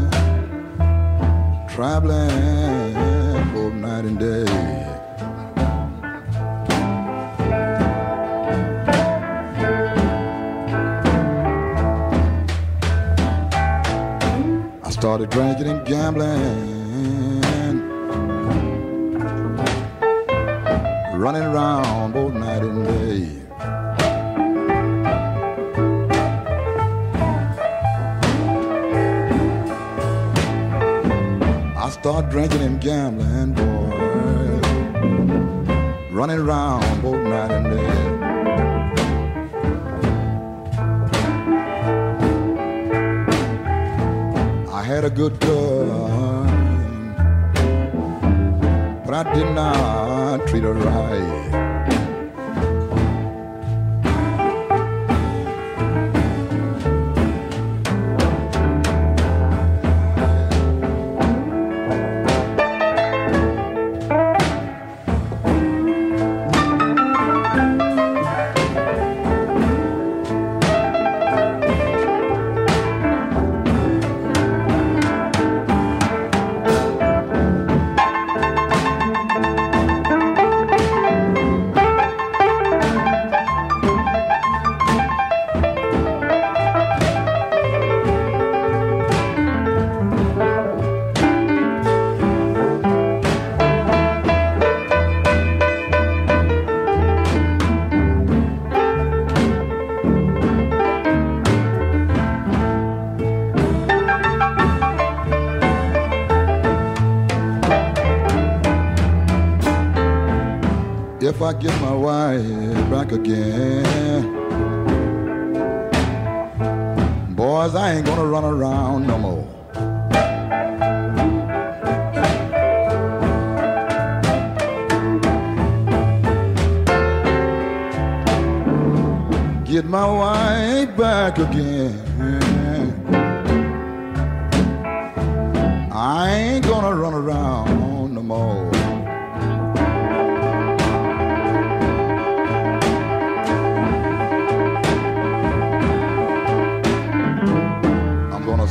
traveling 1.79 2.93
both 3.55 3.72
night 3.72 4.05
and 4.05 4.18
day. 4.18 4.45
I 14.83 14.91
started 14.91 15.31
drinking 15.31 15.68
and 15.68 15.87
gambling, 15.87 16.29
running 21.16 21.43
around 21.45 22.12
both 22.12 22.35
night 22.35 22.62
and 22.64 22.85
day. 22.89 23.48
start 32.01 32.31
drinking 32.31 32.63
and 32.63 32.81
gambling, 32.81 33.55
boy. 33.55 33.65
Running 36.13 36.39
around 36.39 37.03
both 37.03 37.17
night 37.27 37.51
and 37.51 37.67
day. 37.75 37.89
I 44.73 44.83
had 44.83 45.05
a 45.05 45.11
good 45.11 45.41
time, 45.41 47.15
but 49.05 49.15
I 49.15 49.35
did 49.35 49.53
not 49.55 50.47
treat 50.47 50.63
her 50.63 50.75
right. 50.75 51.68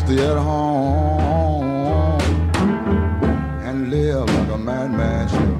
Stay 0.07 0.25
at 0.25 0.37
home 0.37 2.21
and 3.67 3.91
live 3.91 4.25
like 4.35 4.51
a 4.53 4.57
madman 4.57 5.27
should. 5.27 5.57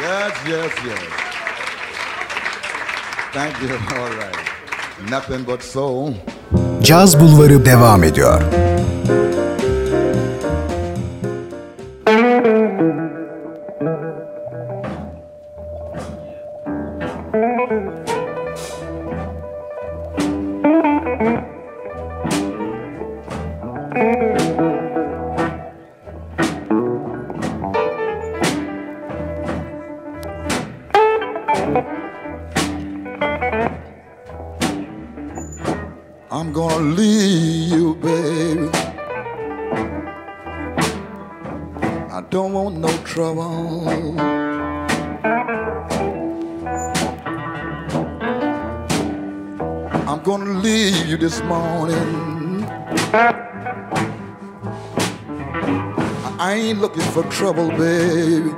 Yes, 0.00 0.32
yes, 0.48 0.72
yes. 0.84 1.02
Thank 3.32 3.54
you. 3.62 3.70
All 3.98 4.10
right. 4.10 4.36
Nothing 5.10 5.44
but 5.46 5.62
soul. 5.62 6.14
Caz 6.82 7.20
Bulvarı 7.20 7.66
devam 7.66 8.04
ediyor. 8.04 8.42
For 57.12 57.24
trouble, 57.24 57.68
baby. 57.68 58.50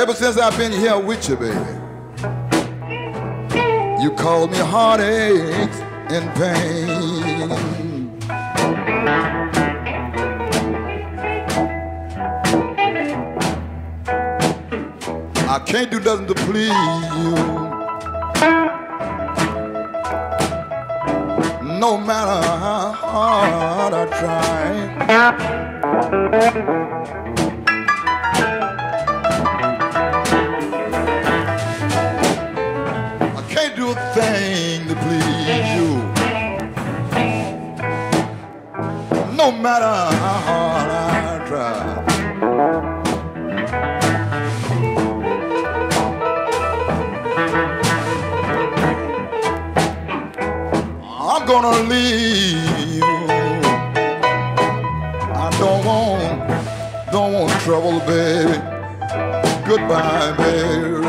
Ever 0.00 0.14
since 0.14 0.38
I've 0.38 0.56
been 0.56 0.72
here 0.72 0.98
with 0.98 1.28
you, 1.28 1.36
baby, 1.36 1.58
you 4.02 4.10
called 4.16 4.50
me 4.50 4.58
heartaches 4.58 5.78
and 6.08 6.34
pain. 6.36 8.10
I 15.46 15.58
can't 15.66 15.90
do 15.90 16.00
nothing 16.00 16.26
to 16.28 16.34
please 16.34 17.13
gonna 51.62 51.88
leave. 51.88 53.02
I 55.44 55.56
don't 55.60 55.84
want, 55.86 57.12
don't 57.12 57.32
want 57.32 57.52
trouble, 57.60 58.00
baby. 58.00 58.58
Goodbye, 59.64 60.34
baby. 60.36 61.03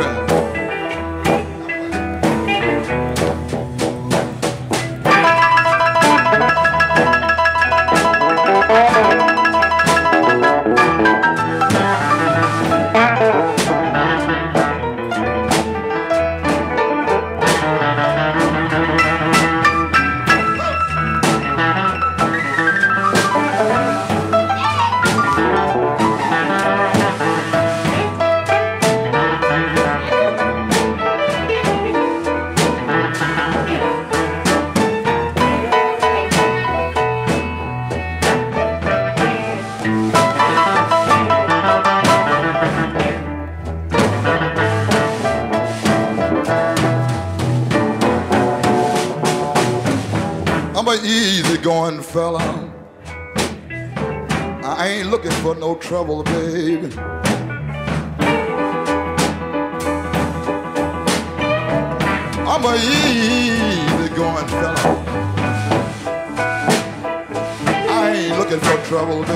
Trouble, 55.86 56.24
baby. 56.24 56.92
I'm 62.48 62.66
a 62.66 62.76
easy 62.76 64.16
going 64.16 64.48
fella. 64.48 65.04
I 67.88 68.14
ain't 68.16 68.40
looking 68.40 68.60
for 68.60 68.78
trouble. 68.88 69.35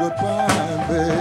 Goodbye, 0.00 0.86
baby. 0.88 1.19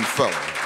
Easy 0.00 0.16
going 0.16 0.32
fella. 0.32 0.60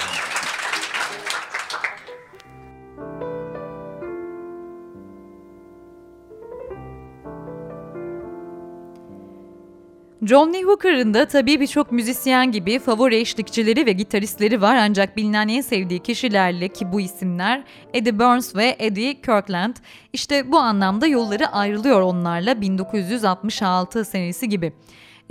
John 10.25 10.53
Lee 10.53 10.63
Hooker'ın 10.63 11.13
da 11.13 11.27
tabii 11.27 11.59
birçok 11.59 11.91
müzisyen 11.91 12.51
gibi 12.51 12.79
favori 12.79 13.15
eşlikçileri 13.15 13.85
ve 13.85 13.91
gitaristleri 13.91 14.61
var 14.61 14.75
ancak 14.75 15.17
bilinen 15.17 15.47
en 15.47 15.61
sevdiği 15.61 15.99
kişilerle 15.99 16.67
ki 16.67 16.91
bu 16.91 17.01
isimler 17.01 17.63
Eddie 17.93 18.19
Burns 18.19 18.55
ve 18.55 18.75
Eddie 18.79 19.21
Kirkland. 19.21 19.75
İşte 20.13 20.51
bu 20.51 20.57
anlamda 20.57 21.07
yolları 21.07 21.47
ayrılıyor 21.47 22.01
onlarla 22.01 22.61
1966 22.61 24.05
senesi 24.05 24.49
gibi. 24.49 24.73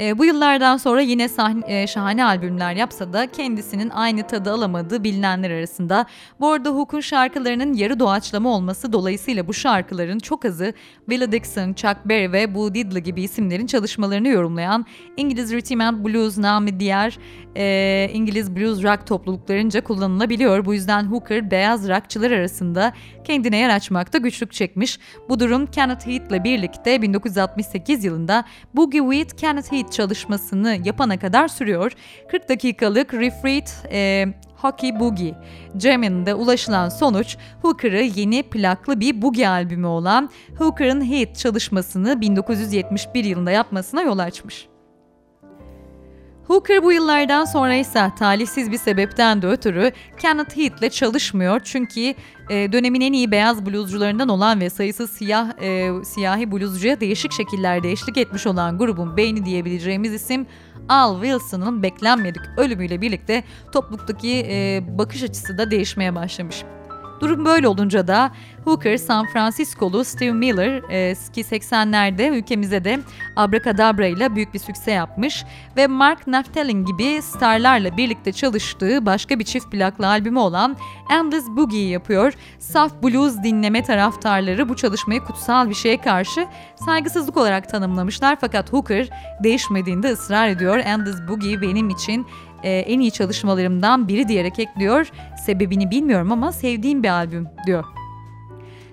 E, 0.01 0.19
bu 0.19 0.25
yıllardan 0.25 0.77
sonra 0.77 1.01
yine 1.01 1.29
sahne, 1.29 1.83
e, 1.83 1.87
şahane 1.87 2.25
albümler 2.25 2.75
yapsa 2.77 3.13
da 3.13 3.27
kendisinin 3.27 3.91
aynı 3.91 4.27
tadı 4.27 4.53
alamadığı 4.53 5.05
bilinenler 5.05 5.51
arasında. 5.51 6.07
Bu 6.41 6.51
arada 6.51 6.71
Hook'un 6.71 7.01
şarkılarının 7.01 7.73
yarı 7.73 8.01
doğaçlama 8.01 8.55
olması 8.55 8.93
dolayısıyla 8.93 9.49
bu 9.49 9.55
şarkıların 9.55 10.19
çok 10.19 10.45
azı 10.45 10.73
Willie 11.09 11.33
Dixon, 11.33 11.73
Chuck 11.73 11.97
Berry 12.05 12.33
ve 12.33 12.55
Bo 12.55 12.75
Diddley 12.75 13.03
gibi 13.03 13.23
isimlerin 13.23 13.67
çalışmalarını 13.67 14.29
yorumlayan 14.29 14.87
İngiliz 15.17 15.53
Rhythm 15.53 15.81
and 15.81 16.05
Blues 16.05 16.39
namı 16.39 16.81
diğer 16.81 17.19
e, 17.57 18.11
İngiliz 18.13 18.57
blues 18.57 18.83
rock 18.83 19.07
topluluklarınca 19.07 19.85
kullanılabiliyor. 19.85 20.65
Bu 20.65 20.75
yüzden 20.75 21.05
Hooker 21.05 21.51
beyaz 21.51 21.89
rockçılar 21.89 22.31
arasında 22.31 22.93
kendine 23.25 23.57
yer 23.57 23.71
açmakta 23.71 24.19
güçlük 24.19 24.53
çekmiş. 24.53 24.99
Bu 25.29 25.41
durum 25.41 25.67
Kenneth 25.67 26.07
Heath 26.07 26.31
ile 26.31 26.45
birlikte 26.45 27.03
1968 27.03 28.05
yılında 28.05 28.45
Boogie 28.75 29.01
with 29.01 29.37
Kenneth 29.37 29.73
Heath 29.73 29.84
çalışmasını 29.93 30.79
yapana 30.85 31.19
kadar 31.19 31.49
sürüyor. 31.49 31.93
40 32.31 32.49
dakikalık 32.49 33.15
Refreed 33.15 33.67
e, 33.93 34.27
Hockey 34.57 35.01
Boogie 35.01 35.35
Jam'inde 35.79 36.35
ulaşılan 36.35 36.89
sonuç 36.89 37.37
Hooker'ı 37.63 38.03
yeni 38.03 38.43
plaklı 38.43 39.01
bir 39.01 39.23
boogie 39.23 39.49
albümü 39.49 39.87
olan 39.87 40.31
Hooker'ın 40.59 41.11
Heat 41.11 41.39
çalışmasını 41.39 42.21
1971 42.21 43.25
yılında 43.25 43.51
yapmasına 43.51 44.03
yol 44.03 44.19
açmış. 44.19 44.69
Hooker 46.47 46.83
bu 46.83 46.93
yıllardan 46.93 47.45
sonra 47.45 47.75
ise 47.75 48.11
talihsiz 48.19 48.73
bir 48.73 48.79
sebepten 48.79 49.43
de 49.43 49.47
ötürü 49.47 49.93
Kenneth 50.19 50.57
Heath'le 50.57 50.93
çalışmıyor 50.93 51.61
çünkü 51.65 52.15
e, 52.51 52.73
dönemin 52.73 53.01
en 53.01 53.13
iyi 53.13 53.31
beyaz 53.31 53.67
bluzcularından 53.67 54.29
olan 54.29 54.61
ve 54.61 54.71
sayısız 54.71 55.11
siyah 55.11 55.63
e, 55.63 55.91
siyahi 56.05 56.53
bluzcuya 56.53 57.01
değişik 57.01 57.33
şekillerde 57.33 57.93
eşlik 57.93 58.17
etmiş 58.17 58.47
olan 58.47 58.79
grubun 58.79 59.17
beyni 59.17 59.45
diyebileceğimiz 59.45 60.13
isim 60.13 60.47
Al 60.89 61.23
Wilson'ın 61.23 61.83
beklenmedik 61.83 62.43
ölümüyle 62.57 63.01
birlikte 63.01 63.45
topluluktaki 63.73 64.47
e, 64.49 64.83
bakış 64.99 65.23
açısı 65.23 65.59
da 65.59 65.71
değişmeye 65.71 66.15
başlamış. 66.15 66.65
Durum 67.25 67.45
böyle 67.45 67.69
olunca 67.69 68.07
da 68.09 68.31
Hooker, 68.65 68.97
San 68.97 69.27
Francisco'lu 69.27 70.05
Steve 70.05 70.33
Miller 70.33 70.83
e, 70.91 71.15
ki 71.35 71.41
80'lerde 71.41 72.31
ülkemize 72.31 72.85
de 72.85 73.01
Abracadabra 73.37 74.07
ile 74.07 74.35
büyük 74.35 74.55
bir 74.55 74.59
sükse 74.59 74.91
yapmış 74.91 75.45
ve 75.77 75.87
Mark 75.87 76.25
Knopfler 76.25 76.67
gibi 76.67 77.23
starlarla 77.23 77.97
birlikte 77.97 78.33
çalıştığı 78.33 79.07
başka 79.07 79.39
bir 79.39 79.45
çift 79.45 79.71
plaklı 79.71 80.09
albümü 80.09 80.39
olan 80.39 80.77
Endless 81.11 81.49
Boogie'yi 81.49 81.91
yapıyor. 81.91 82.33
Saf 82.59 83.03
blues 83.03 83.43
dinleme 83.43 83.83
taraftarları 83.83 84.69
bu 84.69 84.77
çalışmayı 84.77 85.21
kutsal 85.21 85.69
bir 85.69 85.75
şeye 85.75 86.01
karşı 86.01 86.47
saygısızlık 86.85 87.37
olarak 87.37 87.69
tanımlamışlar 87.69 88.37
fakat 88.41 88.73
Hooker 88.73 89.09
değişmediğinde 89.43 90.13
ısrar 90.13 90.49
ediyor. 90.49 90.79
Endless 90.79 91.29
Boogie 91.29 91.63
benim 91.63 91.91
için 91.91 92.27
e, 92.65 92.79
en 92.79 93.01
iyi 93.01 93.11
çalışmalarımdan 93.11 94.09
biri 94.09 94.29
diyerek 94.29 94.59
ekliyor. 94.59 95.11
Sebebini 95.47 95.91
bilmiyorum 95.91 96.33
ama 96.33 96.53
sevdiğim 96.53 97.03
bir 97.03 97.09
albüm 97.09 97.49
diyor. 97.67 97.85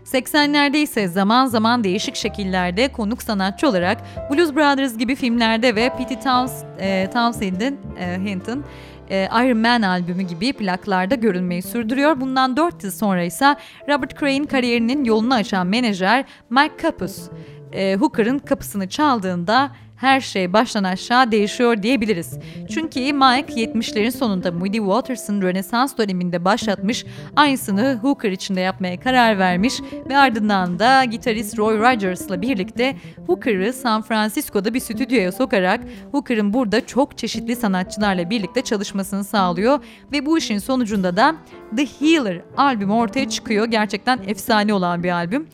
80'lerde 0.06 0.78
ise 0.78 1.08
zaman 1.08 1.46
zaman 1.46 1.84
değişik 1.84 2.16
şekillerde 2.16 2.88
konuk 2.88 3.24
sanatçı 3.24 3.70
olarak 3.70 3.98
Blues 4.32 4.56
Brothers 4.56 4.98
gibi 4.98 5.16
filmlerde 5.16 5.76
ve 5.76 5.94
Pete 5.98 6.20
Towns, 6.20 6.64
e, 6.80 7.10
Townsend'in 7.14 7.80
e, 8.00 8.20
Hinton 8.26 8.64
e, 9.10 9.28
Iron 9.46 9.58
Man 9.58 9.82
albümü 9.82 10.24
gibi 10.24 10.54
plaklarda 10.54 11.16
görünmeyi 11.16 11.62
sürdürüyor. 11.62 12.22
Bundan 12.22 12.58
4 12.58 12.84
yıl 12.84 12.92
sonra 12.92 13.24
ise 13.24 13.56
Robert 13.90 14.20
Cray 14.20 14.46
kariyerinin 14.46 15.04
yolunu 15.04 15.34
açan 15.34 15.68
menajer 15.68 16.26
Mike 16.50 16.78
Kapus 16.78 17.30
e, 17.74 17.96
Hooker'ın 17.96 18.40
kapısını 18.40 18.90
çaldığında 18.90 19.72
her 20.02 20.22
şey 20.22 20.54
baştan 20.54 20.84
aşağı 20.84 21.32
değişiyor 21.32 21.84
diyebiliriz. 21.84 22.40
Çünkü 22.70 23.00
Mike 23.00 23.54
70'lerin 23.54 24.12
sonunda 24.12 24.52
Moody 24.52 24.78
Waters'ın 24.78 25.42
Rönesans 25.42 25.98
döneminde 25.98 26.46
başlatmış, 26.46 27.06
aynısını 27.36 28.00
Hooker 28.02 28.32
için 28.32 28.56
de 28.56 28.62
yapmaya 28.62 29.00
karar 29.00 29.40
vermiş 29.40 29.74
ve 30.10 30.18
ardından 30.18 30.80
da 30.80 31.04
gitarist 31.04 31.58
Roy 31.58 31.78
Rogers'la 31.80 32.42
birlikte 32.42 32.96
Hooker'ı 33.28 33.74
San 33.74 34.02
Francisco'da 34.02 34.74
bir 34.74 34.80
stüdyoya 34.80 35.32
sokarak 35.32 35.82
Hooker'ın 36.12 36.54
burada 36.54 36.86
çok 36.86 37.18
çeşitli 37.18 37.56
sanatçılarla 37.56 38.30
birlikte 38.30 38.62
çalışmasını 38.62 39.24
sağlıyor 39.24 39.80
ve 40.12 40.26
bu 40.26 40.38
işin 40.38 40.58
sonucunda 40.58 41.18
da 41.18 41.36
The 41.78 41.86
Healer 41.86 42.42
albümü 42.58 42.94
ortaya 42.94 43.30
çıkıyor. 43.30 43.66
Gerçekten 43.66 44.20
efsane 44.28 44.74
olan 44.74 45.04
bir 45.04 45.10
albüm. 45.10 45.48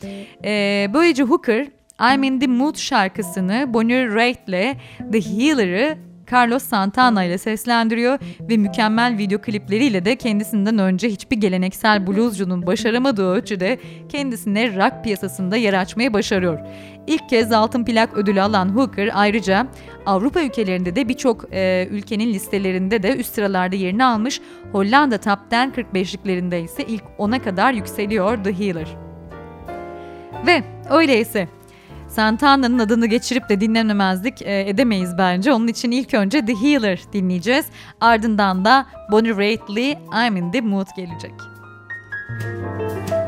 Ee, 0.44 0.90
böylece 0.94 1.22
Hooker 1.22 1.77
I'm 2.00 2.22
in 2.22 2.38
the 2.38 2.46
Mood 2.46 2.76
şarkısını 2.76 3.74
Bonnie 3.74 4.14
Raitt 4.14 4.48
ile 4.48 4.76
The 5.12 5.20
Healer'ı 5.20 5.98
Carlos 6.32 6.62
Santana 6.62 7.24
ile 7.24 7.38
seslendiriyor 7.38 8.18
ve 8.40 8.56
mükemmel 8.56 9.18
video 9.18 9.40
klipleriyle 9.40 10.04
de 10.04 10.16
kendisinden 10.16 10.78
önce 10.78 11.08
hiçbir 11.08 11.36
geleneksel 11.36 12.06
bluescunun 12.06 12.66
başaramadığı 12.66 13.30
ölçüde 13.30 13.78
kendisine 14.08 14.76
rock 14.76 15.04
piyasasında 15.04 15.56
yer 15.56 15.74
açmayı 15.74 16.12
başarıyor. 16.12 16.58
İlk 17.06 17.28
kez 17.28 17.52
altın 17.52 17.84
plak 17.84 18.14
ödülü 18.14 18.42
alan 18.42 18.68
Hooker 18.68 19.10
ayrıca 19.14 19.66
Avrupa 20.06 20.42
ülkelerinde 20.42 20.96
de 20.96 21.08
birçok 21.08 21.44
e, 21.52 21.88
ülkenin 21.90 22.28
listelerinde 22.28 23.02
de 23.02 23.16
üst 23.16 23.34
sıralarda 23.34 23.76
yerini 23.76 24.04
almış. 24.04 24.40
Hollanda 24.72 25.18
Top 25.18 25.38
10 25.52 25.56
45'liklerinde 25.56 26.64
ise 26.64 26.84
ilk 26.84 27.04
10'a 27.18 27.42
kadar 27.42 27.72
yükseliyor 27.72 28.44
The 28.44 28.58
Healer. 28.58 28.88
Ve 30.46 30.62
öyleyse 30.90 31.48
Santana'nın 32.08 32.78
adını 32.78 33.06
geçirip 33.06 33.48
de 33.48 33.60
dinlenemezlik 33.60 34.42
e, 34.42 34.68
edemeyiz 34.68 35.18
bence. 35.18 35.52
Onun 35.52 35.66
için 35.68 35.90
ilk 35.90 36.14
önce 36.14 36.44
The 36.44 36.54
Healer 36.54 37.00
dinleyeceğiz. 37.12 37.66
Ardından 38.00 38.64
da 38.64 38.86
Bonnie 39.12 39.36
Raitt'li 39.36 39.98
I'm 40.26 40.36
in 40.36 40.52
the 40.52 40.60
Mood 40.60 40.86
gelecek. 40.96 41.32
Müzik 42.30 43.27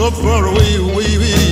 So 0.00 0.10
far 0.12 0.46
away, 0.46 0.76
away. 0.76 1.49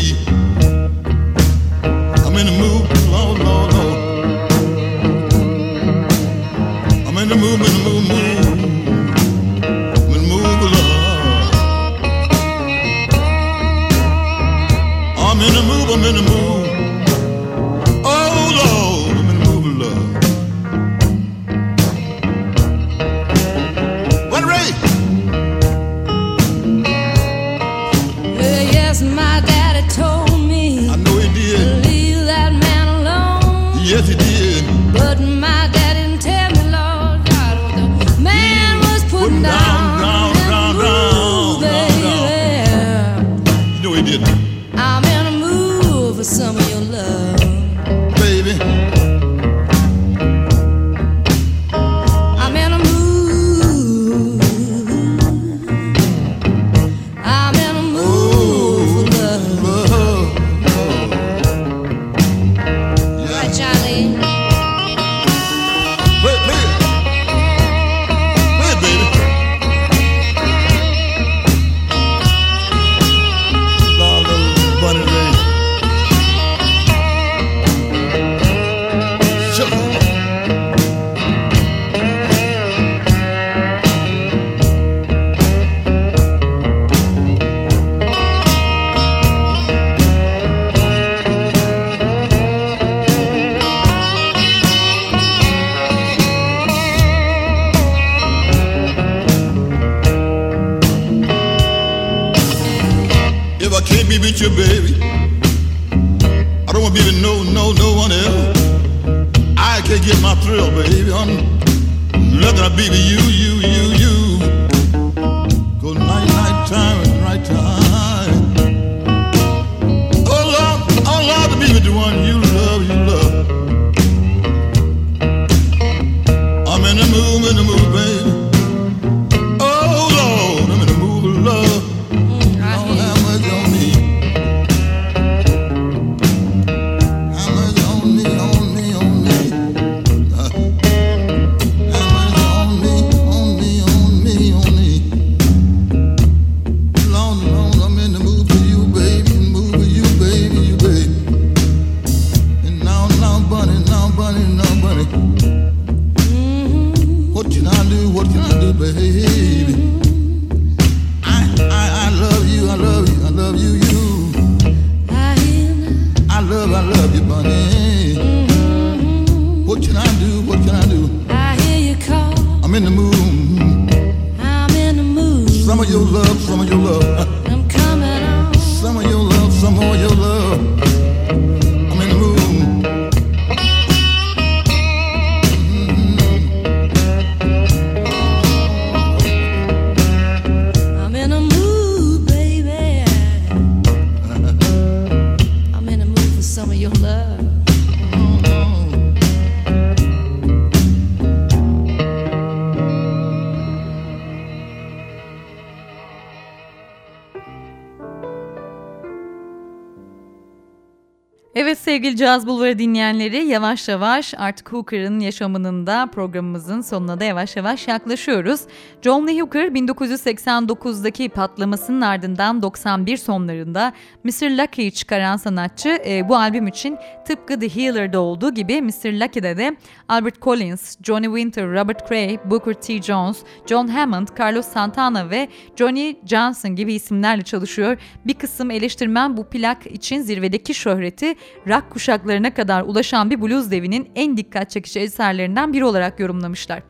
Sevgili 211.98 212.16
Caz 212.16 212.46
Bulvarı 212.46 212.78
dinleyenleri 212.78 213.44
yavaş 213.44 213.88
yavaş 213.88 214.34
artık 214.36 214.72
Hooker'ın 214.72 215.20
yaşamının 215.20 215.86
da 215.86 216.06
programımızın 216.06 216.80
sonuna 216.80 217.20
da 217.20 217.24
yavaş 217.24 217.56
yavaş 217.56 217.88
yaklaşıyoruz. 217.88 218.60
John 219.02 219.26
Lee 219.26 219.40
Hooker 219.40 219.68
1989'daki 219.68 221.28
patlamasının 221.28 222.00
ardından 222.00 222.62
91 222.62 223.16
sonlarında 223.16 223.92
Mr. 224.24 224.58
Lucky'yi 224.58 224.92
çıkaran 224.92 225.36
sanatçı 225.36 225.98
e, 226.06 226.28
bu 226.28 226.36
albüm 226.36 226.66
için 226.66 226.96
tıpkı 227.26 227.60
The 227.60 227.76
Healer'da 227.76 228.20
olduğu 228.20 228.54
gibi 228.54 228.82
Mr. 228.82 229.20
Lucky'de 229.20 229.56
de 229.56 229.76
Albert 230.08 230.42
Collins, 230.42 230.96
Johnny 231.02 231.26
Winter, 231.26 231.72
Robert 231.72 232.08
Cray, 232.08 232.38
Booker 232.44 232.74
T. 232.74 233.02
Jones, 233.02 233.38
John 233.66 233.88
Hammond, 233.88 234.28
Carlos 234.38 234.66
Santana 234.66 235.30
ve 235.30 235.48
Johnny 235.76 236.16
Johnson 236.26 236.76
gibi 236.76 236.94
isimlerle 236.94 237.42
çalışıyor. 237.42 237.96
Bir 238.26 238.34
kısım 238.34 238.70
eleştirmen 238.70 239.36
bu 239.36 239.44
plak 239.44 239.86
için 239.86 240.22
zirvedeki 240.22 240.74
şöhreti 240.74 241.34
rock 241.68 241.87
kuşaklarına 241.90 242.54
kadar 242.54 242.82
ulaşan 242.82 243.30
bir 243.30 243.42
blues 243.42 243.70
devinin 243.70 244.10
en 244.14 244.36
dikkat 244.36 244.70
çekici 244.70 245.00
eserlerinden 245.00 245.72
biri 245.72 245.84
olarak 245.84 246.20
yorumlamışlar. 246.20 246.82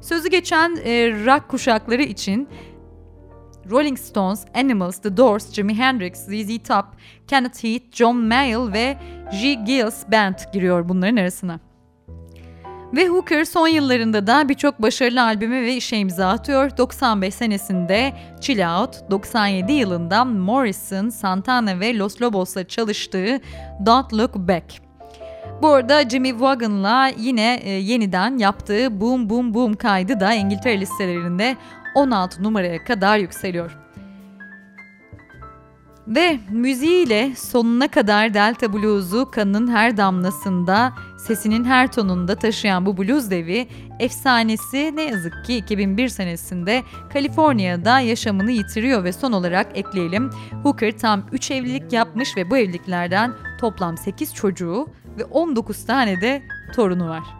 Sözü 0.00 0.28
geçen 0.28 0.76
e, 0.84 1.10
rock 1.26 1.48
kuşakları 1.48 2.02
için 2.02 2.48
Rolling 3.70 3.98
Stones, 3.98 4.44
Animals, 4.54 4.98
The 4.98 5.16
Doors, 5.16 5.52
Jimi 5.52 5.74
Hendrix, 5.74 6.14
ZZ 6.14 6.58
Top, 6.68 6.84
Kenneth 7.28 7.64
Heath, 7.64 7.92
John 7.92 8.16
Mayall 8.16 8.72
ve 8.72 8.96
G. 9.42 9.54
Gills 9.54 10.04
Band 10.12 10.34
giriyor 10.52 10.88
bunların 10.88 11.16
arasına. 11.16 11.60
Ve 12.94 13.08
Hooker 13.08 13.44
son 13.44 13.68
yıllarında 13.68 14.26
da 14.26 14.48
birçok 14.48 14.82
başarılı 14.82 15.22
albümü 15.22 15.62
ve 15.62 15.74
işe 15.74 15.96
imza 15.96 16.28
atıyor. 16.28 16.76
95 16.76 17.34
senesinde 17.34 18.12
Chill 18.40 18.80
Out, 18.80 19.10
97 19.10 19.72
yılında 19.72 20.24
Morrison, 20.24 21.08
Santana 21.08 21.80
ve 21.80 21.98
Los 21.98 22.22
Lobos'la 22.22 22.68
çalıştığı 22.68 23.40
Don't 23.86 24.14
Look 24.14 24.34
Back. 24.34 24.64
Bu 25.62 25.68
arada 25.68 26.08
Jimmy 26.08 26.40
Vaughan'la 26.40 27.10
yine 27.18 27.60
e, 27.62 27.70
yeniden 27.70 28.38
yaptığı 28.38 29.00
Boom 29.00 29.30
Boom 29.30 29.54
Boom 29.54 29.74
kaydı 29.74 30.20
da 30.20 30.34
İngiltere 30.34 30.80
listelerinde 30.80 31.56
16 31.94 32.42
numaraya 32.42 32.84
kadar 32.84 33.18
yükseliyor. 33.18 33.76
Ve 36.06 36.38
müziğiyle 36.50 37.32
sonuna 37.36 37.88
kadar 37.88 38.34
Delta 38.34 38.72
Blues'u 38.72 39.30
kanının 39.30 39.68
her 39.68 39.96
damlasında, 39.96 40.92
sesinin 41.26 41.64
her 41.64 41.92
tonunda 41.92 42.34
taşıyan 42.34 42.86
bu 42.86 42.98
blues 42.98 43.30
devi, 43.30 43.68
efsanesi 43.98 44.96
ne 44.96 45.02
yazık 45.02 45.44
ki 45.44 45.56
2001 45.56 46.08
senesinde 46.08 46.82
Kaliforniya'da 47.12 48.00
yaşamını 48.00 48.50
yitiriyor 48.50 49.04
ve 49.04 49.12
son 49.12 49.32
olarak 49.32 49.78
ekleyelim 49.78 50.30
Hooker 50.62 50.98
tam 50.98 51.22
3 51.32 51.50
evlilik 51.50 51.92
yapmış 51.92 52.36
ve 52.36 52.50
bu 52.50 52.56
evliliklerden 52.56 53.32
toplam 53.60 53.96
8 53.96 54.34
çocuğu 54.34 54.86
ve 55.18 55.24
19 55.24 55.86
tane 55.86 56.20
de 56.20 56.42
torunu 56.74 57.08
var. 57.08 57.39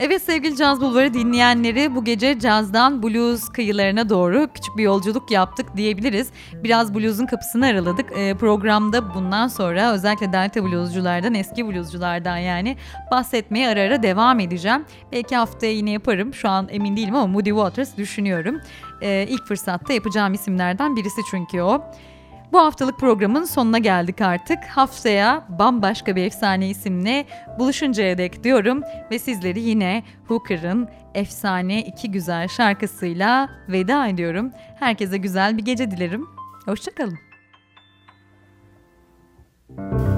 Evet 0.00 0.22
sevgili 0.22 0.56
Caz 0.56 0.80
Bulvarı 0.80 1.14
dinleyenleri 1.14 1.94
bu 1.94 2.04
gece 2.04 2.38
cazdan 2.38 3.02
blues 3.02 3.48
kıyılarına 3.48 4.08
doğru 4.08 4.48
küçük 4.54 4.76
bir 4.76 4.82
yolculuk 4.82 5.30
yaptık 5.30 5.76
diyebiliriz. 5.76 6.30
Biraz 6.52 6.94
blues'un 6.94 7.26
kapısını 7.26 7.66
araladık. 7.66 8.12
E, 8.16 8.34
programda 8.34 9.14
bundan 9.14 9.48
sonra 9.48 9.92
özellikle 9.92 10.32
Delta 10.32 10.64
bluesculardan, 10.64 11.34
eski 11.34 11.66
bluesculardan 11.66 12.36
yani 12.36 12.76
bahsetmeye 13.10 13.68
ara 13.68 13.80
ara 13.80 14.02
devam 14.02 14.40
edeceğim. 14.40 14.84
Belki 15.12 15.36
haftaya 15.36 15.72
yine 15.72 15.90
yaparım. 15.90 16.34
Şu 16.34 16.48
an 16.48 16.68
emin 16.70 16.96
değilim 16.96 17.14
ama 17.14 17.26
Moody 17.26 17.50
Waters 17.50 17.96
düşünüyorum. 17.96 18.60
E, 19.02 19.26
ilk 19.28 19.46
fırsatta 19.46 19.92
yapacağım 19.92 20.34
isimlerden 20.34 20.96
birisi 20.96 21.20
çünkü 21.30 21.60
o. 21.60 21.84
Bu 22.52 22.58
haftalık 22.58 22.98
programın 22.98 23.44
sonuna 23.44 23.78
geldik 23.78 24.20
artık. 24.20 24.64
Haftaya 24.64 25.46
bambaşka 25.58 26.16
bir 26.16 26.24
efsane 26.24 26.68
isimle 26.68 27.26
buluşuncaya 27.58 28.18
dek 28.18 28.44
diyorum 28.44 28.82
ve 29.10 29.18
sizleri 29.18 29.60
yine 29.60 30.02
Hooker'ın 30.28 30.88
efsane 31.14 31.82
iki 31.82 32.10
güzel 32.10 32.48
şarkısıyla 32.48 33.48
veda 33.68 34.06
ediyorum. 34.06 34.50
Herkese 34.78 35.16
güzel 35.16 35.58
bir 35.58 35.64
gece 35.64 35.90
dilerim. 35.90 36.26
Hoşçakalın. 36.66 37.18
One 39.78 40.17